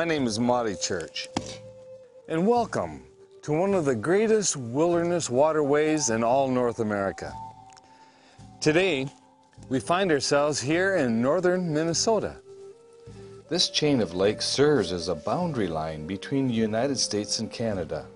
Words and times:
My 0.00 0.06
name 0.06 0.26
is 0.26 0.40
Monty 0.40 0.76
Church, 0.76 1.28
and 2.26 2.46
welcome 2.46 3.02
to 3.42 3.52
one 3.52 3.74
of 3.74 3.84
the 3.84 3.94
greatest 3.94 4.56
wilderness 4.56 5.28
waterways 5.28 6.08
in 6.08 6.24
all 6.24 6.48
North 6.48 6.80
America. 6.80 7.34
Today, 8.62 9.08
we 9.68 9.78
find 9.78 10.10
ourselves 10.10 10.58
here 10.58 10.96
in 10.96 11.20
northern 11.20 11.74
Minnesota. 11.74 12.36
This 13.50 13.68
chain 13.68 14.00
of 14.00 14.14
lakes 14.14 14.46
serves 14.46 14.90
as 14.90 15.08
a 15.08 15.14
boundary 15.14 15.68
line 15.68 16.06
between 16.06 16.48
the 16.48 16.54
United 16.54 16.98
States 16.98 17.38
and 17.38 17.52
Canada. 17.52 18.06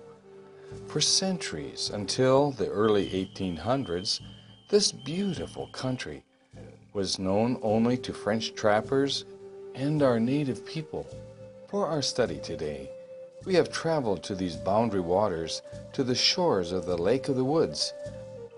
For 0.87 1.01
centuries, 1.01 1.91
until 1.93 2.49
the 2.49 2.67
early 2.67 3.11
1800s, 3.11 4.21
this 4.69 4.91
beautiful 4.91 5.67
country 5.67 6.23
was 6.93 7.19
known 7.19 7.59
only 7.61 7.95
to 7.97 8.11
French 8.11 8.55
trappers 8.55 9.25
and 9.75 10.01
our 10.01 10.19
native 10.19 10.65
people. 10.65 11.05
For 11.67 11.87
our 11.87 12.03
study 12.03 12.37
today, 12.37 12.91
we 13.43 13.55
have 13.55 13.71
traveled 13.71 14.23
to 14.23 14.35
these 14.35 14.55
boundary 14.55 15.01
waters 15.01 15.63
to 15.93 16.03
the 16.03 16.13
shores 16.13 16.71
of 16.71 16.85
the 16.85 16.97
Lake 16.97 17.27
of 17.27 17.35
the 17.35 17.43
Woods 17.43 17.91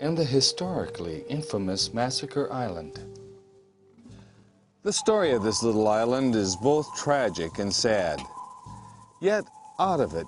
and 0.00 0.16
the 0.16 0.24
historically 0.24 1.24
infamous 1.28 1.94
Massacre 1.94 2.52
Island. 2.52 3.00
The 4.82 4.92
story 4.92 5.32
of 5.32 5.42
this 5.42 5.62
little 5.62 5.88
island 5.88 6.34
is 6.34 6.54
both 6.56 6.94
tragic 6.96 7.58
and 7.58 7.72
sad. 7.72 8.20
Yet, 9.22 9.44
out 9.78 10.00
of 10.00 10.14
it 10.14 10.26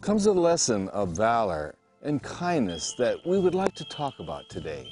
comes 0.00 0.24
a 0.24 0.32
lesson 0.32 0.88
of 0.88 1.16
valor 1.16 1.74
and 2.02 2.22
kindness 2.22 2.94
that 2.98 3.18
we 3.26 3.38
would 3.38 3.54
like 3.54 3.74
to 3.74 3.84
talk 3.84 4.14
about 4.20 4.48
today. 4.48 4.88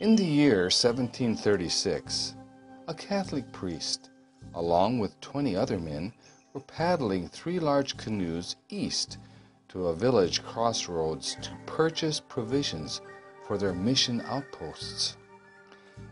In 0.00 0.16
the 0.16 0.24
year 0.24 0.64
1736, 0.64 2.34
a 2.88 2.94
Catholic 2.94 3.50
priest, 3.52 4.10
along 4.54 4.98
with 4.98 5.20
20 5.20 5.56
other 5.56 5.78
men, 5.78 6.12
were 6.52 6.60
paddling 6.60 7.28
three 7.28 7.58
large 7.58 7.96
canoes 7.96 8.56
east 8.68 9.18
to 9.68 9.88
a 9.88 9.94
village 9.94 10.42
crossroads 10.44 11.36
to 11.42 11.50
purchase 11.66 12.20
provisions 12.20 13.00
for 13.46 13.58
their 13.58 13.74
mission 13.74 14.20
outposts. 14.22 15.16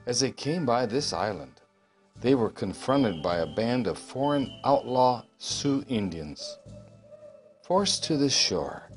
As 0.06 0.20
they 0.20 0.32
came 0.32 0.66
by 0.66 0.86
this 0.86 1.12
island, 1.12 1.60
they 2.20 2.34
were 2.34 2.50
confronted 2.50 3.22
by 3.22 3.38
a 3.38 3.54
band 3.54 3.86
of 3.86 3.98
foreign 3.98 4.52
outlaw 4.64 5.22
Sioux 5.38 5.84
Indians. 5.88 6.58
Forced 7.62 8.04
to 8.04 8.16
the 8.16 8.28
shore, 8.30 8.90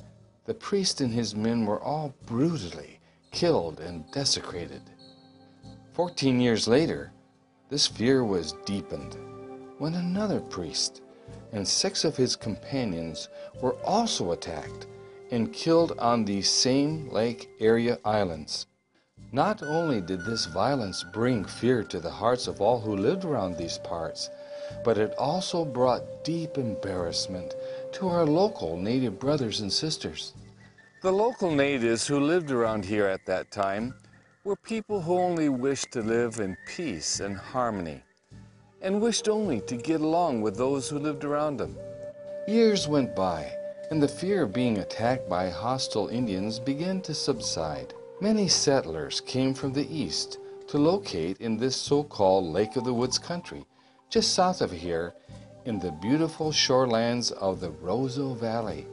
the 0.46 0.54
priest 0.54 1.02
and 1.02 1.14
his 1.14 1.36
men 1.36 1.66
were 1.66 1.82
all 1.82 2.14
brutally 2.26 3.00
killed 3.32 3.80
and 3.80 4.10
desecrated. 4.12 4.82
Fourteen 5.94 6.40
years 6.40 6.68
later, 6.68 7.12
this 7.70 7.88
fear 7.88 8.24
was 8.24 8.54
deepened 8.66 9.18
when 9.78 9.96
another 9.96 10.40
priest 10.40 11.02
and 11.52 11.68
six 11.68 12.06
of 12.06 12.16
his 12.16 12.36
companions 12.36 13.30
were 13.62 13.76
also 13.84 14.32
attacked 14.32 14.88
and 15.32 15.52
killed 15.52 15.98
on 16.00 16.24
these 16.24 16.50
same 16.50 17.10
lake 17.10 17.50
area 17.60 18.00
islands. 18.06 18.68
Not 19.32 19.62
only 19.64 20.00
did 20.00 20.24
this 20.24 20.46
violence 20.46 21.04
bring 21.04 21.44
fear 21.44 21.84
to 21.84 22.00
the 22.00 22.10
hearts 22.10 22.48
of 22.48 22.62
all 22.62 22.80
who 22.80 22.96
lived 22.96 23.26
around 23.26 23.58
these 23.58 23.78
parts, 23.80 24.30
but 24.84 24.98
it 24.98 25.14
also 25.18 25.66
brought 25.66 26.24
deep 26.24 26.58
embarrassment 26.58 27.54
to 27.94 28.08
our 28.08 28.26
local 28.26 28.78
native 28.78 29.20
brothers 29.20 29.60
and 29.60 29.72
sisters. 29.72 30.34
The 31.02 31.12
local 31.12 31.52
natives 31.52 32.08
who 32.08 32.20
lived 32.20 32.50
around 32.50 32.86
here 32.86 33.08
at 33.08 33.26
that 33.26 33.52
time 33.52 33.94
were 34.46 34.56
people 34.56 35.02
who 35.02 35.18
only 35.18 35.50
wished 35.50 35.92
to 35.92 36.02
live 36.02 36.40
in 36.40 36.56
peace 36.66 37.20
and 37.20 37.36
harmony 37.36 38.05
and 38.86 39.02
wished 39.02 39.28
only 39.28 39.60
to 39.62 39.76
get 39.76 40.00
along 40.00 40.42
with 40.44 40.56
those 40.56 40.88
who 40.88 41.00
lived 41.00 41.24
around 41.24 41.58
them. 41.58 41.76
Years 42.48 42.88
went 42.88 43.16
by, 43.16 43.52
and 43.90 44.02
the 44.02 44.08
fear 44.08 44.44
of 44.44 44.54
being 44.54 44.78
attacked 44.78 45.28
by 45.28 45.50
hostile 45.50 46.08
Indians 46.10 46.60
began 46.60 47.02
to 47.02 47.12
subside. 47.12 47.96
Many 48.22 48.48
settlers 48.48 49.22
came 49.22 49.56
from 49.56 49.74
the 49.74 49.92
east 49.92 50.38
to 50.68 50.78
locate 50.78 51.42
in 51.42 51.58
this 51.58 51.76
so-called 51.76 52.46
Lake 52.46 52.76
of 52.76 52.84
the 52.84 52.94
Woods 52.94 53.18
country, 53.18 53.66
just 54.12 54.36
south 54.36 54.62
of 54.62 54.72
here 54.72 55.16
in 55.66 55.80
the 55.80 55.92
beautiful 55.94 56.52
shorelands 56.52 57.32
of 57.32 57.60
the 57.60 57.72
Roseau 57.72 58.36
Valley. 58.36 58.86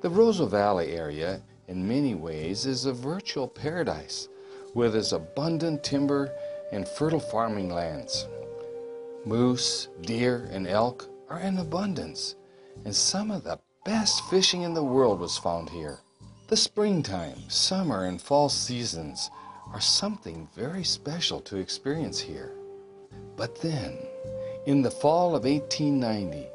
The 0.00 0.08
Roseau 0.08 0.46
Valley 0.46 0.92
area 0.92 1.42
in 1.68 1.86
many 1.86 2.14
ways 2.14 2.64
is 2.64 2.86
a 2.86 2.92
virtual 2.94 3.46
paradise 3.46 4.28
with 4.72 4.96
its 4.96 5.12
abundant 5.12 5.84
timber 5.84 6.32
and 6.72 6.88
fertile 6.88 7.20
farming 7.20 7.68
lands. 7.68 8.26
Moose, 9.26 9.88
deer, 10.00 10.48
and 10.50 10.66
elk 10.66 11.06
are 11.28 11.40
in 11.40 11.58
abundance, 11.58 12.36
and 12.86 12.96
some 12.96 13.30
of 13.30 13.44
the 13.44 13.58
best 13.84 14.24
fishing 14.30 14.62
in 14.62 14.72
the 14.72 14.82
world 14.82 15.20
was 15.20 15.36
found 15.36 15.68
here. 15.68 16.00
The 16.48 16.56
springtime, 16.56 17.38
summer, 17.48 18.06
and 18.06 18.20
fall 18.20 18.48
seasons 18.48 19.30
are 19.72 19.80
something 19.80 20.48
very 20.54 20.84
special 20.84 21.40
to 21.42 21.58
experience 21.58 22.18
here. 22.18 22.54
But 23.36 23.60
then, 23.60 23.98
in 24.66 24.80
the 24.80 24.90
fall 24.90 25.36
of 25.36 25.44
1890, 25.44 26.46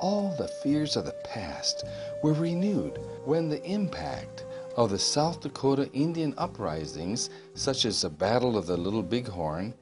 all 0.00 0.34
the 0.36 0.48
fears 0.48 0.96
of 0.96 1.04
the 1.04 1.16
past 1.24 1.84
were 2.22 2.32
renewed 2.32 2.98
when 3.24 3.48
the 3.48 3.62
impact 3.64 4.44
of 4.76 4.90
the 4.90 4.98
South 4.98 5.40
Dakota 5.40 5.88
Indian 5.92 6.34
uprisings, 6.36 7.30
such 7.54 7.84
as 7.84 8.02
the 8.02 8.10
Battle 8.10 8.56
of 8.56 8.66
the 8.66 8.76
Little 8.76 9.02
Bighorn 9.02 9.72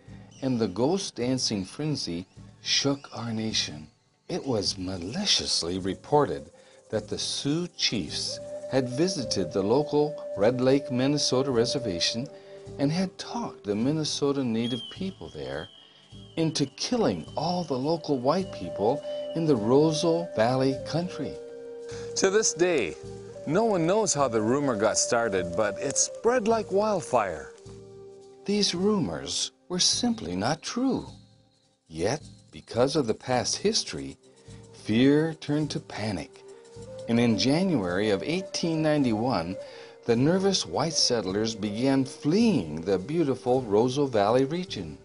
and 0.43 0.59
the 0.59 0.69
ghost 0.69 1.17
dancing 1.17 1.65
frenzy 1.65 2.27
shook 2.63 3.09
our 3.15 3.33
nation. 3.33 3.89
It 4.29 4.45
was 4.45 4.77
maliciously 4.77 5.79
reported 5.79 6.51
that 6.91 7.09
the 7.09 7.19
Sioux 7.19 7.69
chiefs 7.77 8.39
had 8.71 8.89
visited 8.89 9.53
the 9.53 9.63
local 9.63 10.15
Red 10.37 10.61
Lake, 10.61 10.91
Minnesota 10.91 11.51
reservation 11.51 12.27
and 12.79 12.91
had 12.91 13.17
talked 13.19 13.65
the 13.65 13.75
Minnesota 13.75 14.43
native 14.43 14.81
people 14.93 15.31
there 15.35 15.69
into 16.37 16.67
killing 16.67 17.25
all 17.37 17.65
the 17.65 17.79
local 17.79 18.19
white 18.19 18.53
people 18.53 19.03
in 19.35 19.47
the 19.47 19.57
Roseau 19.57 20.29
Valley 20.37 20.77
country. 20.87 21.33
To 22.17 22.31
this 22.31 22.53
day, 22.53 22.97
no 23.47 23.65
one 23.65 23.87
knows 23.87 24.13
how 24.13 24.29
the 24.29 24.43
rumor 24.43 24.77
got 24.77 24.99
started, 24.99 25.55
but 25.57 25.79
it 25.79 25.97
spread 25.97 26.49
like 26.49 26.73
wildfire. 26.73 27.53
These 28.45 28.75
rumors 28.75 29.53
were 29.69 29.79
simply 29.79 30.37
not 30.37 30.63
true. 30.63 31.07
Yet, 31.89 32.23
because 32.51 32.97
of 32.97 33.07
the 33.07 33.15
past 33.15 33.59
history, 33.59 34.17
fear 34.73 35.35
turned 35.35 35.71
to 35.73 35.81
panic. 35.81 36.43
And 37.09 37.21
in 37.21 37.39
January 37.39 38.11
of 38.11 38.21
1891, 38.21 39.57
the 40.05 40.17
nervous 40.17 40.65
white 40.65 40.93
settlers 40.93 41.55
began 41.55 42.05
fleeing 42.05 42.81
the 42.81 42.99
beautiful 42.99 43.63
Roseau 43.63 44.07
Valley 44.07 44.45
region. 44.45 44.99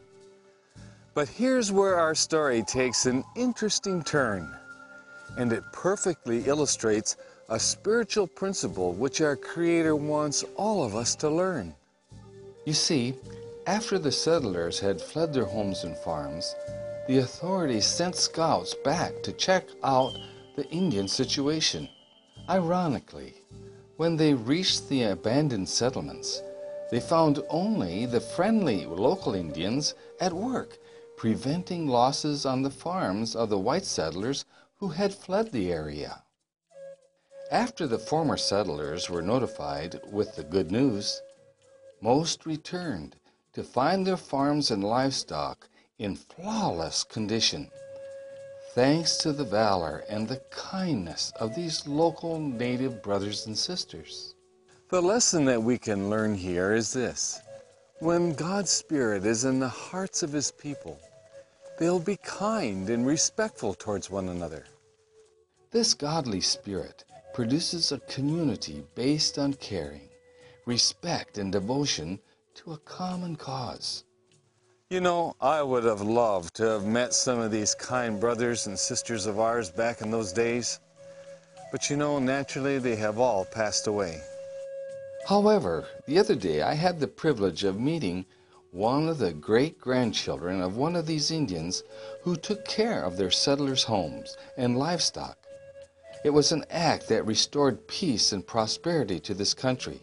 But 1.13 1.27
here's 1.27 1.71
where 1.71 1.99
our 1.99 2.15
story 2.15 2.63
takes 2.63 3.05
an 3.05 3.23
interesting 3.35 4.03
turn, 4.03 4.49
and 5.37 5.51
it 5.51 5.63
perfectly 5.73 6.43
illustrates 6.45 7.17
a 7.49 7.59
spiritual 7.59 8.27
principle 8.27 8.93
which 8.93 9.21
our 9.21 9.35
Creator 9.35 9.95
wants 9.95 10.45
all 10.55 10.83
of 10.83 10.95
us 10.95 11.15
to 11.15 11.29
learn. 11.29 11.75
You 12.65 12.73
see, 12.73 13.15
after 13.67 13.99
the 13.99 14.11
settlers 14.11 14.79
had 14.79 15.01
fled 15.01 15.33
their 15.33 15.45
homes 15.45 15.83
and 15.83 15.97
farms, 15.97 16.55
the 17.07 17.19
authorities 17.19 17.85
sent 17.85 18.15
scouts 18.15 18.73
back 18.83 19.21
to 19.23 19.31
check 19.33 19.67
out 19.83 20.17
the 20.55 20.67
Indian 20.69 21.07
situation. 21.07 21.87
Ironically, 22.49 23.35
when 23.97 24.17
they 24.17 24.33
reached 24.33 24.89
the 24.89 25.03
abandoned 25.03 25.69
settlements, 25.69 26.41
they 26.89 26.99
found 26.99 27.43
only 27.49 28.05
the 28.05 28.19
friendly 28.19 28.85
local 28.85 29.35
Indians 29.35 29.93
at 30.19 30.33
work, 30.33 30.77
preventing 31.15 31.87
losses 31.87 32.45
on 32.45 32.63
the 32.63 32.69
farms 32.69 33.35
of 33.35 33.49
the 33.49 33.59
white 33.59 33.85
settlers 33.85 34.43
who 34.77 34.89
had 34.89 35.13
fled 35.13 35.51
the 35.51 35.71
area. 35.71 36.23
After 37.51 37.85
the 37.85 37.99
former 37.99 38.37
settlers 38.37 39.09
were 39.09 39.21
notified 39.21 39.99
with 40.11 40.35
the 40.35 40.43
good 40.43 40.71
news, 40.71 41.21
most 42.01 42.45
returned 42.45 43.15
to 43.53 43.63
find 43.63 44.05
their 44.05 44.17
farms 44.17 44.71
and 44.71 44.83
livestock 44.83 45.67
in 45.99 46.15
flawless 46.15 47.03
condition, 47.03 47.69
thanks 48.73 49.17
to 49.17 49.33
the 49.33 49.43
valor 49.43 50.03
and 50.09 50.27
the 50.27 50.41
kindness 50.49 51.33
of 51.39 51.53
these 51.55 51.87
local 51.87 52.39
native 52.39 53.03
brothers 53.03 53.45
and 53.47 53.57
sisters. 53.57 54.35
The 54.89 55.01
lesson 55.01 55.45
that 55.45 55.61
we 55.61 55.77
can 55.77 56.09
learn 56.09 56.35
here 56.35 56.73
is 56.73 56.93
this. 56.93 57.41
When 57.99 58.33
God's 58.33 58.71
Spirit 58.71 59.25
is 59.25 59.45
in 59.45 59.59
the 59.59 59.69
hearts 59.69 60.23
of 60.23 60.31
His 60.31 60.51
people, 60.51 60.99
they'll 61.77 61.99
be 61.99 62.17
kind 62.17 62.89
and 62.89 63.05
respectful 63.05 63.73
towards 63.73 64.09
one 64.09 64.29
another. 64.29 64.65
This 65.71 65.93
godly 65.93 66.41
spirit 66.41 67.05
produces 67.33 67.91
a 67.91 67.99
community 67.99 68.83
based 68.95 69.37
on 69.37 69.53
caring, 69.53 70.09
respect, 70.65 71.37
and 71.37 71.51
devotion 71.51 72.19
to 72.63 72.73
a 72.73 72.77
common 72.79 73.35
cause. 73.35 74.03
You 74.91 75.01
know, 75.01 75.35
I 75.41 75.63
would 75.63 75.83
have 75.83 76.01
loved 76.01 76.53
to 76.57 76.63
have 76.65 76.85
met 76.85 77.11
some 77.11 77.39
of 77.39 77.49
these 77.49 77.73
kind 77.73 78.19
brothers 78.19 78.67
and 78.67 78.77
sisters 78.77 79.25
of 79.25 79.39
ours 79.39 79.71
back 79.71 80.01
in 80.01 80.11
those 80.11 80.31
days. 80.31 80.79
But 81.71 81.89
you 81.89 81.97
know, 81.97 82.19
naturally, 82.19 82.77
they 82.77 82.95
have 82.97 83.17
all 83.17 83.45
passed 83.45 83.87
away. 83.87 84.21
However, 85.27 85.87
the 86.05 86.19
other 86.19 86.35
day 86.35 86.61
I 86.61 86.75
had 86.75 86.99
the 86.99 87.07
privilege 87.07 87.63
of 87.63 87.79
meeting 87.79 88.27
one 88.69 89.07
of 89.07 89.17
the 89.17 89.33
great 89.33 89.79
grandchildren 89.79 90.61
of 90.61 90.77
one 90.77 90.95
of 90.95 91.07
these 91.07 91.31
Indians 91.31 91.81
who 92.21 92.35
took 92.35 92.63
care 92.65 93.03
of 93.03 93.17
their 93.17 93.31
settlers' 93.31 93.85
homes 93.85 94.37
and 94.55 94.77
livestock. 94.77 95.47
It 96.23 96.29
was 96.29 96.51
an 96.51 96.65
act 96.69 97.07
that 97.07 97.25
restored 97.25 97.87
peace 97.87 98.31
and 98.31 98.45
prosperity 98.45 99.19
to 99.21 99.33
this 99.33 99.55
country. 99.55 100.01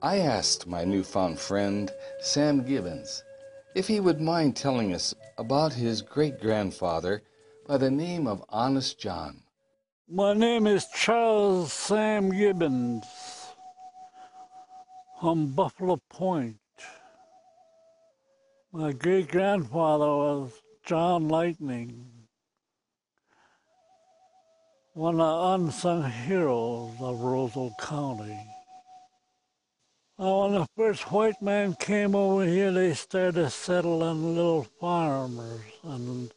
I 0.00 0.18
asked 0.18 0.68
my 0.68 0.84
newfound 0.84 1.40
friend, 1.40 1.90
Sam 2.20 2.64
Gibbons, 2.64 3.24
if 3.74 3.88
he 3.88 3.98
would 3.98 4.20
mind 4.20 4.54
telling 4.54 4.94
us 4.94 5.12
about 5.36 5.72
his 5.72 6.02
great 6.02 6.40
grandfather 6.40 7.22
by 7.66 7.78
the 7.78 7.90
name 7.90 8.28
of 8.28 8.44
Honest 8.48 9.00
John. 9.00 9.42
My 10.08 10.34
name 10.34 10.68
is 10.68 10.86
Charles 10.94 11.72
Sam 11.72 12.30
Gibbons 12.30 13.04
from 15.20 15.48
Buffalo 15.48 16.00
Point. 16.08 16.58
My 18.72 18.92
great 18.92 19.28
grandfather 19.28 20.06
was 20.06 20.52
John 20.86 21.26
Lightning, 21.26 22.06
one 24.94 25.20
of 25.20 25.58
the 25.58 25.64
unsung 25.64 26.08
heroes 26.08 26.94
of 27.00 27.20
Roseville 27.20 27.74
County. 27.80 28.38
When 30.18 30.54
the 30.54 30.66
first 30.76 31.12
white 31.12 31.40
man 31.40 31.76
came 31.78 32.16
over 32.16 32.44
here, 32.44 32.72
they 32.72 32.92
started 32.94 33.50
settling 33.50 34.34
little 34.34 34.64
farmers 34.64 35.60
in 35.84 36.32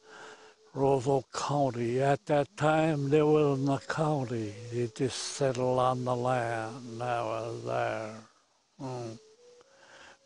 Roseville 0.75 1.25
County. 1.33 1.99
At 1.99 2.23
that 2.27 2.55
time, 2.55 3.09
there 3.09 3.25
wasn't 3.25 3.69
a 3.69 3.83
county. 3.87 4.53
They 4.71 4.87
just 4.95 5.17
settled 5.17 5.79
on 5.79 6.05
the 6.05 6.15
land 6.15 7.01
that 7.01 7.23
was 7.23 7.65
there. 7.65 8.13
Mm. 8.79 9.17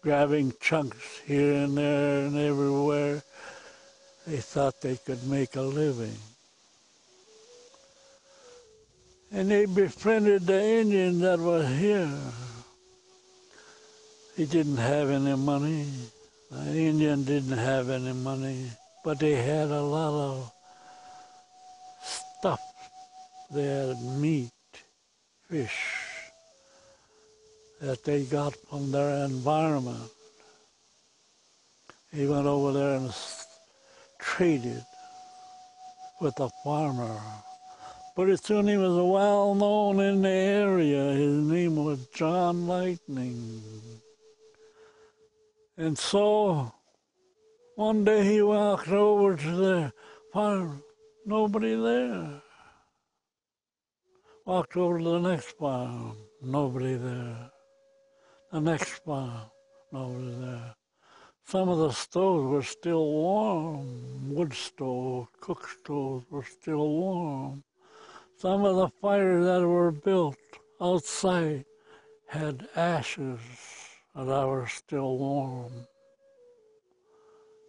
Grabbing 0.02 0.52
chunks 0.60 1.22
here 1.26 1.54
and 1.54 1.78
there 1.78 2.26
and 2.26 2.38
everywhere. 2.38 3.24
They 4.28 4.38
thought 4.38 4.82
they 4.82 4.98
could 4.98 5.26
make 5.30 5.56
a 5.56 5.62
living. 5.62 6.18
And 9.32 9.50
they 9.50 9.66
befriended 9.66 10.46
the 10.46 10.62
Indians 10.62 11.22
that 11.22 11.40
were 11.40 11.66
here. 11.66 12.12
He 14.36 14.46
didn't 14.46 14.78
have 14.78 15.10
any 15.10 15.36
money. 15.36 15.88
The 16.52 16.78
Indian 16.78 17.24
didn't 17.24 17.58
have 17.58 17.90
any 17.90 18.12
money, 18.12 18.70
but 19.04 19.18
they 19.18 19.36
had 19.36 19.70
a 19.70 19.82
lot 19.82 20.14
of 20.14 20.52
stuff. 22.04 22.60
They 23.50 23.64
had 23.64 24.02
meat, 24.02 24.52
fish 25.48 25.96
that 27.80 28.04
they 28.04 28.24
got 28.24 28.56
from 28.70 28.92
their 28.92 29.26
environment. 29.26 30.12
He 32.14 32.28
went 32.28 32.46
over 32.46 32.74
there 32.74 32.96
and 32.96 33.14
traded 34.20 34.84
with 36.20 36.38
a 36.42 36.50
farmer. 36.64 37.20
Pretty 38.16 38.36
soon 38.38 38.68
he 38.68 38.76
was 38.76 38.96
well 38.96 39.56
known 39.56 40.00
in 40.02 40.22
the 40.22 40.30
area. 40.30 41.14
His 41.14 41.36
name 41.36 41.84
was 41.84 42.06
John 42.08 42.68
Lightning. 42.68 43.62
And 45.78 45.98
so 45.98 46.74
one 47.76 48.06
day 48.06 48.24
he 48.24 48.42
walked 48.42 48.88
over 48.88 49.36
to 49.36 49.52
the 49.52 49.94
farm, 50.32 50.82
nobody 51.26 51.76
there. 51.76 52.42
Walked 54.46 54.78
over 54.78 55.00
to 55.00 55.04
the 55.04 55.20
next 55.20 55.58
farm, 55.58 56.16
nobody 56.42 56.96
there. 56.96 57.52
The 58.54 58.62
next 58.62 59.04
farm, 59.04 59.52
nobody 59.92 60.36
there. 60.40 60.76
Some 61.44 61.68
of 61.68 61.80
the 61.80 61.92
stoves 61.92 62.48
were 62.50 62.64
still 62.64 63.12
warm, 63.12 64.34
wood 64.34 64.54
stoves, 64.54 65.28
cook 65.42 65.68
stoves 65.68 66.26
were 66.32 66.44
still 66.46 66.88
warm. 66.88 67.64
Some 68.38 68.64
of 68.64 68.78
the 68.78 68.88
fires 69.02 69.44
that 69.46 69.68
were 69.68 69.92
built 69.92 70.38
outside 70.80 71.66
had 72.28 72.70
ashes 72.78 73.40
that 74.16 74.30
I 74.30 74.46
was 74.46 74.72
still 74.72 75.18
warm. 75.18 75.72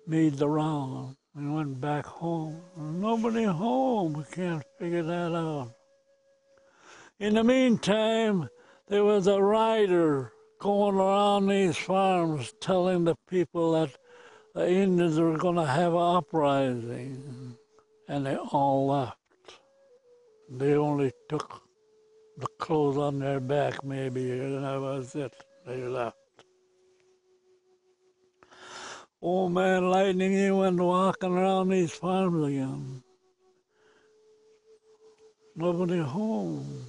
Made 0.07 0.35
the 0.35 0.49
round. 0.49 1.17
We 1.35 1.49
went 1.49 1.81
back 1.81 2.07
home. 2.07 2.61
Nobody 2.77 3.43
home. 3.43 4.13
We 4.13 4.25
can't 4.31 4.63
figure 4.79 5.03
that 5.03 5.35
out. 5.35 5.73
In 7.19 7.35
the 7.35 7.43
meantime, 7.43 8.49
there 8.89 9.03
was 9.03 9.27
a 9.27 9.43
rider 9.43 10.33
going 10.61 10.97
around 10.97 11.49
these 11.49 11.77
farms 11.77 12.55
telling 12.61 13.05
the 13.05 13.17
people 13.29 13.73
that 13.73 13.97
the 14.55 14.71
Indians 14.71 15.19
were 15.19 15.37
going 15.37 15.57
to 15.57 15.67
have 15.67 15.93
an 15.93 16.17
uprising, 16.17 17.57
and 18.09 18.25
they 18.25 18.37
all 18.37 18.87
left. 18.87 19.19
They 20.49 20.75
only 20.75 21.13
took 21.29 21.63
the 22.39 22.47
clothes 22.59 22.97
on 22.97 23.19
their 23.19 23.41
back, 23.41 23.85
maybe, 23.85 24.31
and 24.31 24.65
that 24.65 24.81
was 24.81 25.15
it. 25.15 25.35
They 25.67 25.83
left. 25.83 26.26
Old 29.27 29.51
man 29.51 29.91
Lightning, 29.91 30.31
he 30.31 30.53
went 30.53 30.79
walking 30.79 31.37
around 31.37 31.69
these 31.69 31.91
farms 31.91 32.47
again. 32.47 33.03
Nobody 35.57 35.99
home. 35.99 36.87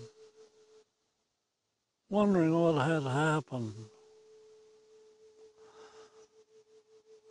Wondering 2.11 2.53
what 2.53 2.85
had 2.85 3.01
happened. 3.01 3.73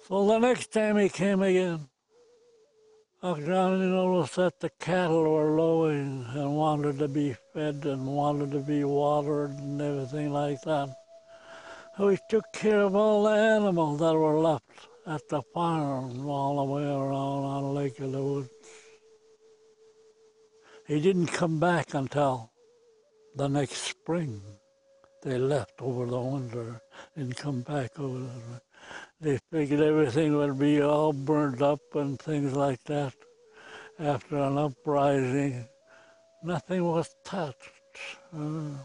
So 0.09 0.27
the 0.27 0.41
next 0.41 0.73
time 0.73 0.97
he 0.97 1.09
came 1.09 1.41
again, 1.41 1.89
I 3.23 3.35
Johnny 3.35 3.87
noticed 3.87 4.35
that 4.35 4.59
the 4.59 4.71
cattle 4.71 5.23
were 5.23 5.57
lowing 5.57 6.27
and 6.35 6.57
wanted 6.57 6.99
to 6.99 7.07
be 7.07 7.37
fed 7.55 7.87
and 7.87 8.09
wanted 8.09 8.51
to 8.51 8.59
be 8.59 8.83
watered 8.83 9.53
and 9.53 9.81
everything 9.81 10.33
like 10.33 10.63
that. 10.63 10.89
So 11.97 12.09
he 12.09 12.19
took 12.29 12.53
care 12.53 12.81
of 12.81 12.97
all 12.97 13.23
the 13.23 13.31
animals 13.31 14.01
that 14.01 14.13
were 14.13 14.41
left 14.41 14.89
at 15.07 15.29
the 15.29 15.41
farm 15.55 16.29
all 16.29 16.57
the 16.57 16.65
way 16.65 16.85
around 16.85 17.45
on 17.45 17.75
Lake 17.75 18.01
of 18.01 18.11
the 18.11 18.23
Woods. 18.23 18.51
He 20.87 21.01
didn't 21.01 21.29
come 21.29 21.61
back 21.61 21.95
until 21.95 22.51
the 23.37 23.49
next 23.49 23.77
spring. 23.77 24.41
They 25.23 25.39
left 25.39 25.81
over 25.81 26.07
the 26.07 26.21
winter 26.21 26.81
and 27.15 27.37
come 27.37 27.63
back 27.63 27.99
over 27.99 28.19
the 28.19 28.61
They 29.21 29.39
figured 29.51 29.81
everything 29.81 30.37
would 30.37 30.59
be 30.59 30.83
all 30.83 31.13
burned 31.13 31.63
up 31.63 31.81
and 31.95 32.19
things 32.19 32.55
like 32.55 32.83
that 32.85 33.15
after 33.99 34.37
an 34.39 34.59
uprising. 34.59 35.67
Nothing 36.43 36.85
was 36.85 37.15
touched. 37.25 37.71
Uh, 38.33 38.85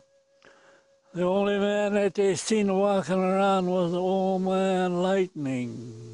the 1.14 1.24
only 1.24 1.60
man 1.60 1.94
that 1.94 2.14
they 2.14 2.36
seen 2.36 2.74
walking 2.74 3.20
around 3.20 3.68
was 3.68 3.92
the 3.92 4.00
old 4.00 4.44
man 4.44 5.02
Lightning. 5.02 6.11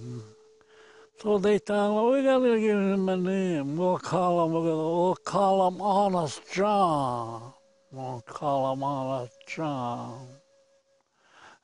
So 1.20 1.40
they 1.40 1.58
thought, 1.58 1.96
well, 1.96 2.12
we 2.12 2.22
gotta 2.22 2.60
give 2.60 2.78
him 2.78 3.10
a 3.10 3.18
name. 3.18 3.76
We'll 3.76 3.98
call 3.98 4.46
him, 4.46 4.54
we'll 4.54 5.16
call 5.16 5.68
him 5.68 5.82
Honest 5.82 6.42
John. 6.54 7.54
We'll 7.92 8.22
call 8.22 8.72
him 8.72 8.84
Honest 8.84 9.36
John. 9.48 10.28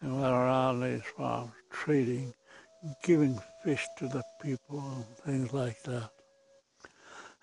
And 0.02 0.20
went 0.20 0.34
around 0.34 0.82
these 0.82 1.04
farms 1.16 1.52
trading, 1.70 2.34
giving 3.04 3.40
fish 3.64 3.86
to 4.00 4.08
the 4.08 4.24
people 4.42 4.80
and 4.80 5.18
things 5.18 5.54
like 5.54 5.84
that. 5.84 6.10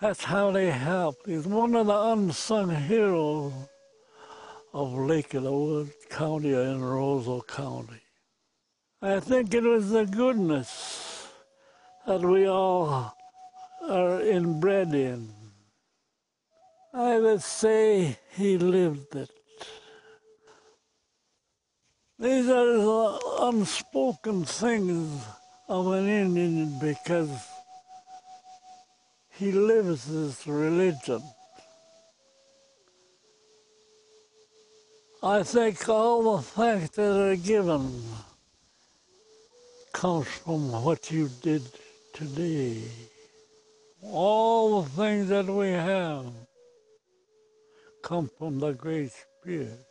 That's 0.00 0.24
how 0.24 0.50
they 0.50 0.70
helped. 0.70 1.28
He's 1.28 1.46
one 1.46 1.76
of 1.76 1.86
the 1.86 1.96
unsung 1.96 2.74
heroes 2.74 3.52
of 4.74 4.94
Lake 4.94 5.32
of 5.34 5.44
the 5.44 5.52
Woods 5.52 5.92
County 6.08 6.54
and 6.54 6.82
Roseville 6.82 7.42
County. 7.42 8.02
I 9.00 9.20
think 9.20 9.54
it 9.54 9.62
was 9.62 9.90
the 9.90 10.06
goodness 10.06 11.09
that 12.10 12.22
we 12.22 12.44
all 12.48 13.14
are 13.88 14.20
inbred 14.20 14.92
in. 14.92 15.28
I 16.92 17.20
would 17.20 17.40
say 17.40 18.18
he 18.32 18.58
lived 18.58 19.14
it. 19.14 19.30
These 22.18 22.48
are 22.48 22.72
the 22.88 23.20
unspoken 23.42 24.44
things 24.44 25.24
of 25.68 25.92
an 25.92 26.08
Indian 26.08 26.80
because 26.80 27.30
he 29.38 29.52
lives 29.52 30.06
his 30.06 30.44
religion. 30.48 31.22
I 35.22 35.44
think 35.44 35.88
all 35.88 36.38
the 36.38 36.42
facts 36.42 36.96
that 36.96 37.16
are 37.28 37.36
given 37.36 38.02
comes 39.92 40.26
from 40.26 40.72
what 40.72 41.12
you 41.12 41.30
did 41.40 41.62
today. 42.20 42.82
All 44.02 44.82
the 44.82 44.90
things 44.90 45.28
that 45.30 45.46
we 45.46 45.68
have 45.68 46.26
come 48.02 48.30
from 48.38 48.60
the 48.60 48.72
Great 48.72 49.10
Spirit. 49.10 49.86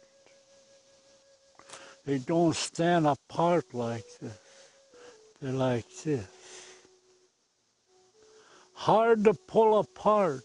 They 2.06 2.20
don't 2.20 2.56
stand 2.56 3.08
apart 3.08 3.74
like 3.74 4.06
this. 4.22 4.38
They're 5.42 5.54
like 5.54 5.86
this. 6.04 6.28
Hard 8.74 9.24
to 9.24 9.34
pull 9.34 9.80
apart 9.80 10.44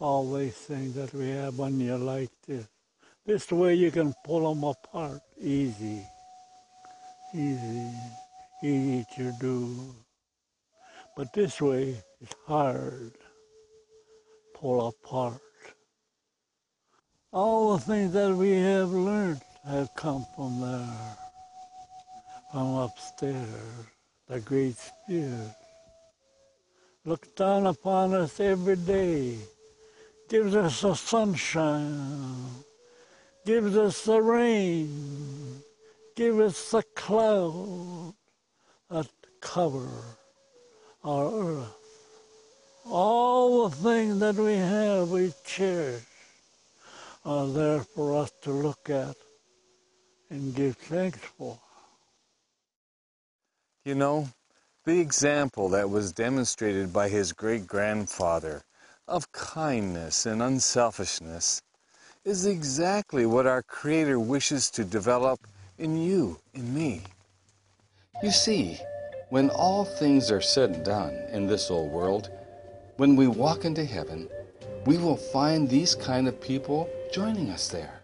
all 0.00 0.34
these 0.34 0.54
things 0.54 0.94
that 0.96 1.14
we 1.14 1.30
have 1.30 1.58
when 1.58 1.80
you 1.80 1.96
like 1.96 2.30
this. 2.46 2.68
This 3.24 3.50
way 3.50 3.74
you 3.74 3.90
can 3.90 4.12
pull 4.24 4.52
them 4.52 4.64
apart 4.64 5.20
easy. 5.40 6.02
Easy. 7.34 7.90
Easy 8.62 9.06
to 9.16 9.32
do. 9.40 9.94
But 11.16 11.32
this 11.32 11.60
way 11.60 11.96
it's 12.20 12.34
hard. 12.46 13.12
Pull 14.54 14.88
apart. 14.88 15.40
All 17.32 17.76
the 17.76 17.82
things 17.82 18.12
that 18.12 18.34
we 18.34 18.52
have 18.52 18.90
learned 18.90 19.40
have 19.64 19.94
come 19.94 20.24
from 20.34 20.60
there, 20.60 21.16
from 22.50 22.74
upstairs, 22.76 23.86
the 24.28 24.40
Great 24.40 24.76
Spirit. 24.76 25.54
Looks 27.04 27.28
down 27.28 27.66
upon 27.66 28.14
us 28.14 28.40
every 28.40 28.76
day, 28.76 29.38
gives 30.28 30.54
us 30.54 30.80
the 30.80 30.94
sunshine, 30.94 32.46
gives 33.46 33.76
us 33.76 34.04
the 34.04 34.20
rain, 34.20 35.62
gives 36.16 36.40
us 36.40 36.70
the 36.70 36.82
cloud 36.94 38.14
that 38.90 39.08
cover 39.40 39.88
our 41.04 41.32
earth. 41.32 41.76
All 42.86 43.68
the 43.68 43.76
things 43.76 44.18
that 44.20 44.36
we 44.36 44.54
have, 44.54 45.10
we 45.10 45.32
cherish, 45.44 46.02
are 47.24 47.46
there 47.46 47.80
for 47.80 48.16
us 48.16 48.32
to 48.42 48.50
look 48.50 48.90
at 48.90 49.16
and 50.30 50.54
give 50.54 50.76
thanks 50.76 51.18
for. 51.18 51.58
You 53.84 53.94
know, 53.94 54.28
the 54.84 55.00
example 55.00 55.68
that 55.70 55.88
was 55.88 56.12
demonstrated 56.12 56.92
by 56.92 57.08
his 57.08 57.32
great 57.32 57.66
grandfather 57.66 58.62
of 59.06 59.30
kindness 59.32 60.26
and 60.26 60.42
unselfishness 60.42 61.62
is 62.24 62.46
exactly 62.46 63.26
what 63.26 63.46
our 63.46 63.62
Creator 63.62 64.20
wishes 64.20 64.70
to 64.70 64.84
develop 64.84 65.40
in 65.78 65.96
you, 65.96 66.38
in 66.54 66.74
me. 66.74 67.02
You 68.22 68.30
see, 68.30 68.78
when 69.30 69.48
all 69.50 69.84
things 69.84 70.30
are 70.30 70.40
said 70.40 70.70
and 70.70 70.84
done 70.84 71.14
in 71.32 71.46
this 71.46 71.70
old 71.70 71.90
world, 71.90 72.30
when 72.96 73.16
we 73.16 73.26
walk 73.26 73.64
into 73.64 73.84
heaven, 73.84 74.28
we 74.86 74.98
will 74.98 75.16
find 75.16 75.68
these 75.68 75.94
kind 75.94 76.28
of 76.28 76.40
people 76.40 76.90
joining 77.12 77.48
us 77.50 77.68
there. 77.68 78.02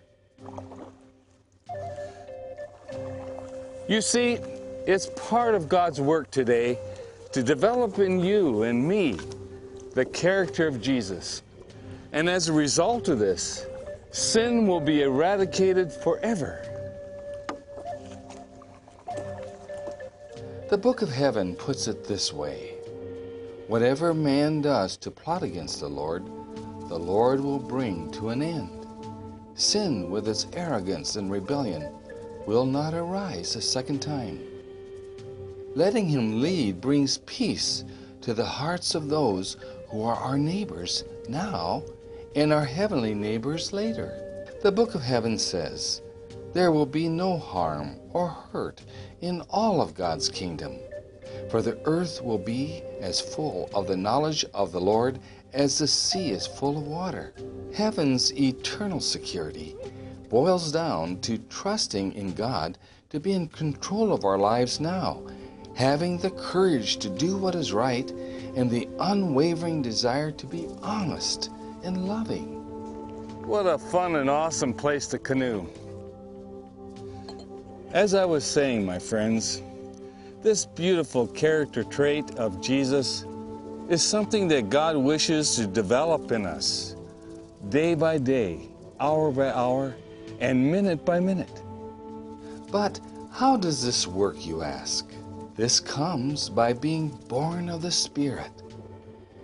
You 3.88 4.00
see, 4.00 4.38
it's 4.86 5.10
part 5.16 5.54
of 5.54 5.68
God's 5.68 6.00
work 6.00 6.30
today 6.30 6.78
to 7.32 7.42
develop 7.42 7.98
in 7.98 8.20
you 8.20 8.62
and 8.62 8.86
me 8.86 9.18
the 9.94 10.04
character 10.04 10.66
of 10.66 10.80
Jesus. 10.80 11.42
And 12.12 12.28
as 12.28 12.48
a 12.48 12.52
result 12.52 13.08
of 13.08 13.18
this, 13.18 13.66
sin 14.12 14.66
will 14.66 14.80
be 14.80 15.02
eradicated 15.02 15.92
forever. 15.92 16.75
The 20.68 20.76
book 20.76 21.00
of 21.00 21.12
heaven 21.12 21.54
puts 21.54 21.86
it 21.86 22.02
this 22.02 22.32
way 22.32 22.74
Whatever 23.68 24.12
man 24.12 24.62
does 24.62 24.96
to 24.96 25.12
plot 25.12 25.44
against 25.44 25.78
the 25.78 25.88
Lord, 25.88 26.26
the 26.88 26.98
Lord 26.98 27.38
will 27.38 27.60
bring 27.60 28.10
to 28.12 28.30
an 28.30 28.42
end. 28.42 28.84
Sin, 29.54 30.10
with 30.10 30.26
its 30.26 30.48
arrogance 30.54 31.14
and 31.14 31.30
rebellion, 31.30 31.88
will 32.46 32.66
not 32.66 32.94
arise 32.94 33.54
a 33.54 33.62
second 33.62 34.02
time. 34.02 34.40
Letting 35.76 36.08
Him 36.08 36.40
lead 36.40 36.80
brings 36.80 37.18
peace 37.18 37.84
to 38.22 38.34
the 38.34 38.44
hearts 38.44 38.96
of 38.96 39.08
those 39.08 39.58
who 39.88 40.02
are 40.02 40.16
our 40.16 40.36
neighbors 40.36 41.04
now 41.28 41.84
and 42.34 42.52
our 42.52 42.64
heavenly 42.64 43.14
neighbors 43.14 43.72
later. 43.72 44.44
The 44.64 44.72
book 44.72 44.96
of 44.96 45.02
heaven 45.02 45.38
says, 45.38 46.02
There 46.52 46.72
will 46.72 46.86
be 46.86 47.08
no 47.08 47.36
harm 47.36 47.96
or 48.12 48.28
hurt 48.28 48.82
in 49.20 49.42
all 49.50 49.82
of 49.82 49.94
God's 49.94 50.28
kingdom, 50.28 50.76
for 51.50 51.62
the 51.62 51.78
earth 51.84 52.22
will 52.22 52.38
be 52.38 52.82
as 53.00 53.20
full 53.20 53.68
of 53.74 53.86
the 53.86 53.96
knowledge 53.96 54.44
of 54.54 54.72
the 54.72 54.80
Lord 54.80 55.18
as 55.52 55.78
the 55.78 55.86
sea 55.86 56.30
is 56.30 56.46
full 56.46 56.76
of 56.76 56.86
water. 56.86 57.32
Heaven's 57.74 58.32
eternal 58.34 59.00
security 59.00 59.76
boils 60.28 60.72
down 60.72 61.20
to 61.20 61.38
trusting 61.38 62.12
in 62.12 62.32
God 62.34 62.78
to 63.10 63.20
be 63.20 63.32
in 63.32 63.48
control 63.48 64.12
of 64.12 64.24
our 64.24 64.38
lives 64.38 64.80
now, 64.80 65.22
having 65.74 66.18
the 66.18 66.30
courage 66.30 66.96
to 66.98 67.08
do 67.08 67.36
what 67.36 67.54
is 67.54 67.72
right, 67.72 68.10
and 68.56 68.70
the 68.70 68.88
unwavering 68.98 69.82
desire 69.82 70.30
to 70.32 70.46
be 70.46 70.66
honest 70.82 71.50
and 71.84 72.08
loving. 72.08 72.54
What 73.46 73.66
a 73.66 73.78
fun 73.78 74.16
and 74.16 74.28
awesome 74.28 74.74
place 74.74 75.06
to 75.08 75.18
canoe. 75.18 75.66
As 77.92 78.14
I 78.14 78.24
was 78.24 78.44
saying, 78.44 78.84
my 78.84 78.98
friends, 78.98 79.62
this 80.42 80.66
beautiful 80.66 81.28
character 81.28 81.84
trait 81.84 82.34
of 82.36 82.60
Jesus 82.60 83.24
is 83.88 84.02
something 84.02 84.48
that 84.48 84.70
God 84.70 84.96
wishes 84.96 85.54
to 85.56 85.66
develop 85.68 86.32
in 86.32 86.46
us 86.46 86.96
day 87.68 87.94
by 87.94 88.18
day, 88.18 88.68
hour 88.98 89.30
by 89.30 89.50
hour, 89.50 89.94
and 90.40 90.70
minute 90.70 91.04
by 91.04 91.20
minute. 91.20 91.62
But 92.72 93.00
how 93.32 93.56
does 93.56 93.84
this 93.84 94.06
work, 94.06 94.44
you 94.44 94.62
ask? 94.62 95.08
This 95.54 95.78
comes 95.78 96.48
by 96.48 96.72
being 96.72 97.08
born 97.28 97.68
of 97.68 97.82
the 97.82 97.90
Spirit. 97.90 98.50